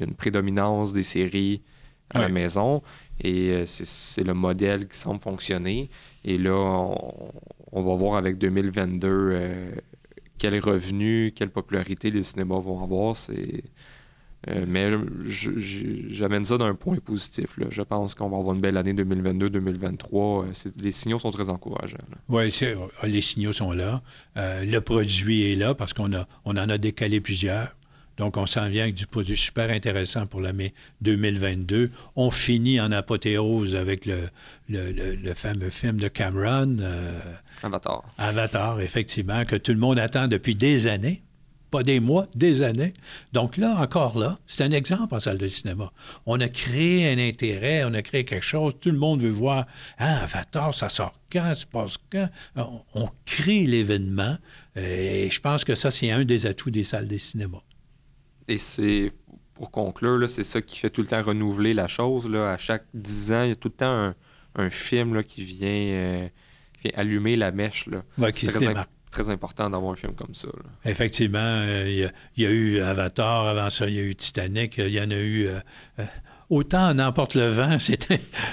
y 0.00 0.02
a 0.02 0.06
une 0.06 0.14
prédominance 0.14 0.92
des 0.92 1.02
séries 1.02 1.62
à 2.10 2.20
la 2.20 2.28
maison 2.28 2.82
et 3.20 3.50
euh, 3.50 3.62
c'est 3.66 4.24
le 4.24 4.34
modèle 4.34 4.88
qui 4.88 4.98
semble 4.98 5.20
fonctionner. 5.20 5.88
Et 6.24 6.38
là, 6.38 6.54
on, 7.72 7.82
va 7.82 7.94
voir 7.94 8.16
avec 8.16 8.38
2022 8.38 9.08
euh, 9.08 9.70
quels 10.38 10.58
revenus, 10.60 11.32
quelle 11.34 11.50
popularité 11.50 12.10
les 12.10 12.22
cinémas 12.22 12.60
vont 12.60 12.82
avoir. 12.82 13.16
C'est. 13.16 13.64
Euh, 14.48 14.64
mais 14.68 14.92
j'amène 15.26 16.44
ça 16.44 16.56
d'un 16.56 16.74
point 16.74 16.96
positif. 16.96 17.58
Je 17.68 17.82
pense 17.82 18.14
qu'on 18.14 18.28
va 18.28 18.36
avoir 18.36 18.54
une 18.54 18.60
belle 18.60 18.76
année 18.76 18.92
2022-2023. 18.92 20.72
les 20.80 20.92
signaux 20.92 21.18
sont 21.18 21.32
très 21.32 21.48
encourageants. 21.48 21.96
Oui, 22.28 22.52
les 23.02 23.20
signaux 23.22 23.52
sont 23.52 23.72
là. 23.72 24.02
le 24.36 24.78
produit 24.78 25.50
est 25.50 25.56
là 25.56 25.74
parce 25.74 25.94
qu'on 25.94 26.12
on 26.44 26.50
en 26.50 26.68
a 26.68 26.78
décalé 26.78 27.20
plusieurs. 27.20 27.74
Donc, 28.16 28.36
on 28.36 28.46
s'en 28.46 28.68
vient 28.68 28.84
avec 28.84 28.94
du 28.94 29.06
produit 29.06 29.36
super 29.36 29.70
intéressant 29.70 30.26
pour 30.26 30.40
l'année 30.40 30.72
2022. 31.02 31.90
On 32.16 32.30
finit 32.30 32.80
en 32.80 32.90
apothéose 32.92 33.76
avec 33.76 34.06
le, 34.06 34.28
le, 34.68 35.34
fameux 35.34 35.70
film 35.70 35.98
de 35.98 36.08
Cameron. 36.08 36.78
Euh, 36.80 37.20
Avatar. 37.62 38.04
Avatar, 38.16 38.80
effectivement, 38.80 39.44
que 39.44 39.56
tout 39.56 39.72
le 39.72 39.78
monde 39.78 39.98
attend 39.98 40.28
depuis 40.28 40.54
des 40.54 40.86
années. 40.86 41.22
Pas 41.70 41.82
des 41.82 41.98
mois, 41.98 42.26
des 42.34 42.62
années. 42.62 42.94
Donc 43.32 43.56
là, 43.56 43.76
encore 43.80 44.16
là, 44.16 44.38
c'est 44.46 44.62
un 44.62 44.70
exemple 44.70 45.14
en 45.14 45.20
salle 45.20 45.36
de 45.36 45.48
cinéma. 45.48 45.92
On 46.24 46.40
a 46.40 46.48
créé 46.48 47.12
un 47.12 47.18
intérêt, 47.18 47.84
on 47.84 47.92
a 47.92 48.02
créé 48.02 48.24
quelque 48.24 48.44
chose, 48.44 48.74
tout 48.80 48.92
le 48.92 48.98
monde 48.98 49.20
veut 49.20 49.30
voir, 49.30 49.66
ah, 49.98 50.22
Avatar, 50.22 50.72
ça 50.72 50.88
sort 50.88 51.18
quand, 51.30 51.42
ça 51.42 51.54
se 51.56 51.66
passe 51.66 51.96
quand? 52.10 52.28
On, 52.54 52.82
on 52.94 53.08
crée 53.24 53.66
l'événement 53.66 54.38
et 54.76 55.28
je 55.28 55.40
pense 55.40 55.64
que 55.64 55.74
ça, 55.74 55.90
c'est 55.90 56.12
un 56.12 56.24
des 56.24 56.46
atouts 56.46 56.70
des 56.70 56.84
salles 56.84 57.08
de 57.08 57.18
cinéma. 57.18 57.58
Et 58.48 58.58
c'est, 58.58 59.12
pour 59.54 59.70
conclure, 59.70 60.28
c'est 60.28 60.44
ça 60.44 60.62
qui 60.62 60.78
fait 60.78 60.90
tout 60.90 61.02
le 61.02 61.08
temps 61.08 61.22
renouveler 61.22 61.74
la 61.74 61.88
chose. 61.88 62.28
Là. 62.28 62.52
À 62.52 62.58
chaque 62.58 62.84
dix 62.94 63.32
ans, 63.32 63.42
il 63.42 63.48
y 63.48 63.52
a 63.52 63.56
tout 63.56 63.68
le 63.68 63.74
temps 63.74 64.12
un, 64.54 64.70
film 64.70 65.14
là, 65.14 65.22
qui, 65.22 65.44
vient, 65.44 65.68
euh, 65.68 66.28
vient 66.82 66.92
allumer 66.94 67.36
la 67.36 67.52
mèche. 67.52 67.86
Là. 67.86 68.32
qui 68.32 68.46
très, 68.46 68.74
très 69.10 69.30
important 69.30 69.70
d'avoir 69.70 69.92
un 69.92 69.96
film 69.96 70.14
comme 70.14 70.34
ça. 70.34 70.48
Effectivement, 70.84 71.38
euh, 71.38 72.10
il 72.36 72.42
y, 72.42 72.46
a 72.46 72.50
eu 72.50 72.80
Avatar, 72.80 73.46
avant 73.46 73.70
ça, 73.70 73.88
il 73.88 73.94
y 73.94 73.98
a 73.98 74.02
eu 74.02 74.14
Titanic, 74.14 74.78
il 74.78 74.88
y 74.88 75.00
en 75.00 75.10
a 75.10 75.16
eu 75.16 75.48
euh, 75.48 75.60
Autant 76.48 76.90
en 76.90 76.98
emporte 77.00 77.34
le 77.34 77.48
vent, 77.48 77.76
c'est 77.80 78.06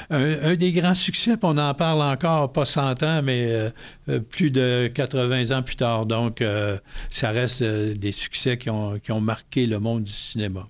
un, 0.09 0.55
des 0.55 0.71
grands 0.71 0.95
succès, 0.95 1.35
on 1.43 1.57
en 1.57 1.73
parle 1.75 2.01
encore, 2.01 2.51
pas 2.51 2.65
100 2.65 3.03
ans, 3.03 3.21
mais 3.23 3.45
euh, 3.47 3.69
euh, 4.09 4.19
plus 4.19 4.49
de 4.49 4.89
80 4.93 5.55
ans 5.55 5.61
plus 5.61 5.75
tard. 5.75 6.07
Donc, 6.07 6.41
euh, 6.41 6.77
ça 7.11 7.29
reste 7.29 7.63
des 7.63 8.11
succès 8.11 8.57
qui 8.57 8.69
ont, 8.69 9.21
marqué 9.21 9.67
le 9.67 9.79
monde 9.79 10.05
du 10.05 10.11
cinéma. 10.11 10.67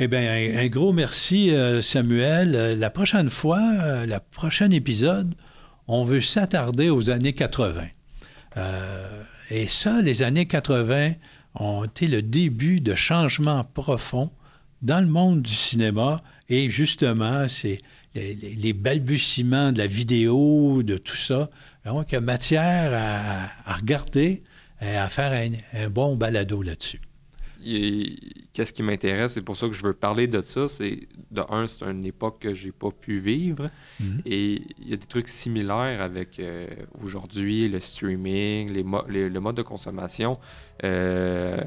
Eh 0.00 0.08
bien, 0.08 0.22
un, 0.58 0.66
gros 0.66 0.92
merci, 0.92 1.52
Samuel. 1.80 2.76
La 2.80 2.90
prochaine 2.90 3.30
fois, 3.30 4.04
la 4.06 4.18
prochain 4.18 4.70
épisode, 4.72 5.34
on 5.86 6.02
veut 6.02 6.20
s'attarder 6.20 6.90
aux 6.90 7.10
années 7.10 7.32
80. 7.32 7.84
et 9.50 9.66
ça, 9.68 10.02
les 10.02 10.24
années 10.24 10.46
80 10.46 11.12
ont 11.54 11.84
été 11.84 12.08
le 12.08 12.22
début 12.22 12.80
de 12.80 12.96
changements 12.96 13.62
profonds 13.62 14.32
dans 14.84 15.00
le 15.00 15.08
monde 15.08 15.42
du 15.42 15.52
cinéma. 15.52 16.22
Et 16.48 16.68
justement, 16.68 17.48
c'est 17.48 17.80
les, 18.14 18.72
balbutiements 18.72 19.72
de 19.72 19.78
la 19.78 19.86
vidéo, 19.86 20.82
de 20.84 20.96
tout 20.96 21.16
ça. 21.16 21.50
Donc, 21.84 22.12
il 22.12 22.14
y 22.14 22.18
a 22.18 22.20
matière 22.20 22.92
à, 23.66 23.74
regarder 23.74 24.42
à 24.80 25.08
faire 25.08 25.50
un 25.74 25.88
bon 25.88 26.14
balado 26.14 26.62
là-dessus 26.62 27.00
qu'est-ce 28.52 28.72
qui 28.72 28.82
m'intéresse, 28.82 29.34
c'est 29.34 29.44
pour 29.44 29.56
ça 29.56 29.66
que 29.66 29.72
je 29.72 29.82
veux 29.82 29.92
parler 29.92 30.26
de 30.26 30.40
ça. 30.40 30.68
C'est 30.68 31.00
de 31.30 31.42
un, 31.48 31.66
c'est 31.66 31.84
une 31.84 32.04
époque 32.04 32.38
que 32.40 32.54
j'ai 32.54 32.72
pas 32.72 32.90
pu 32.90 33.18
vivre. 33.18 33.68
Mhm. 34.00 34.22
Et 34.26 34.62
il 34.82 34.90
y 34.90 34.92
a 34.92 34.96
des 34.96 35.06
trucs 35.06 35.28
similaires 35.28 36.00
avec 36.00 36.38
euh, 36.38 36.66
aujourd'hui, 37.02 37.68
le 37.68 37.80
streaming, 37.80 38.72
les, 38.72 39.28
le 39.28 39.40
mode 39.40 39.56
de 39.56 39.62
consommation. 39.62 40.34
Euh, 40.82 41.60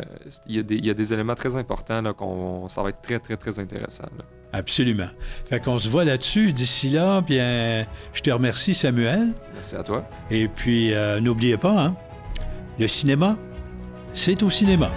il, 0.47 0.55
y 0.55 0.89
a 0.89 0.93
des, 0.93 1.13
éléments 1.13 1.35
très 1.35 1.55
importants 1.55 2.01
là, 2.01 2.13
qu'on 2.13 2.67
ça 2.67 2.83
va 2.83 2.89
être 2.89 3.01
très, 3.01 3.19
très, 3.19 3.37
très 3.37 3.59
intéressant. 3.59 4.05
Absolument. 4.53 5.07
Fait 5.45 5.63
qu'on 5.63 5.77
se 5.79 5.89
voit 5.89 6.03
là-dessus. 6.03 6.53
D'ici 6.53 6.89
là, 6.89 7.21
bien, 7.21 7.85
je 8.13 8.21
te 8.21 8.29
remercie, 8.29 8.73
Samuel. 8.73 9.29
Merci 9.53 9.75
à 9.75 9.83
toi. 9.83 10.07
Et 10.29 10.47
puis, 10.47 10.93
euh, 10.93 11.19
n'oubliez 11.19 11.57
pas, 11.57 11.85
hein, 11.85 11.95
le 12.79 12.87
cinéma, 12.87 13.37
c'est 14.13 14.43
au 14.43 14.49
cinéma. 14.49 14.91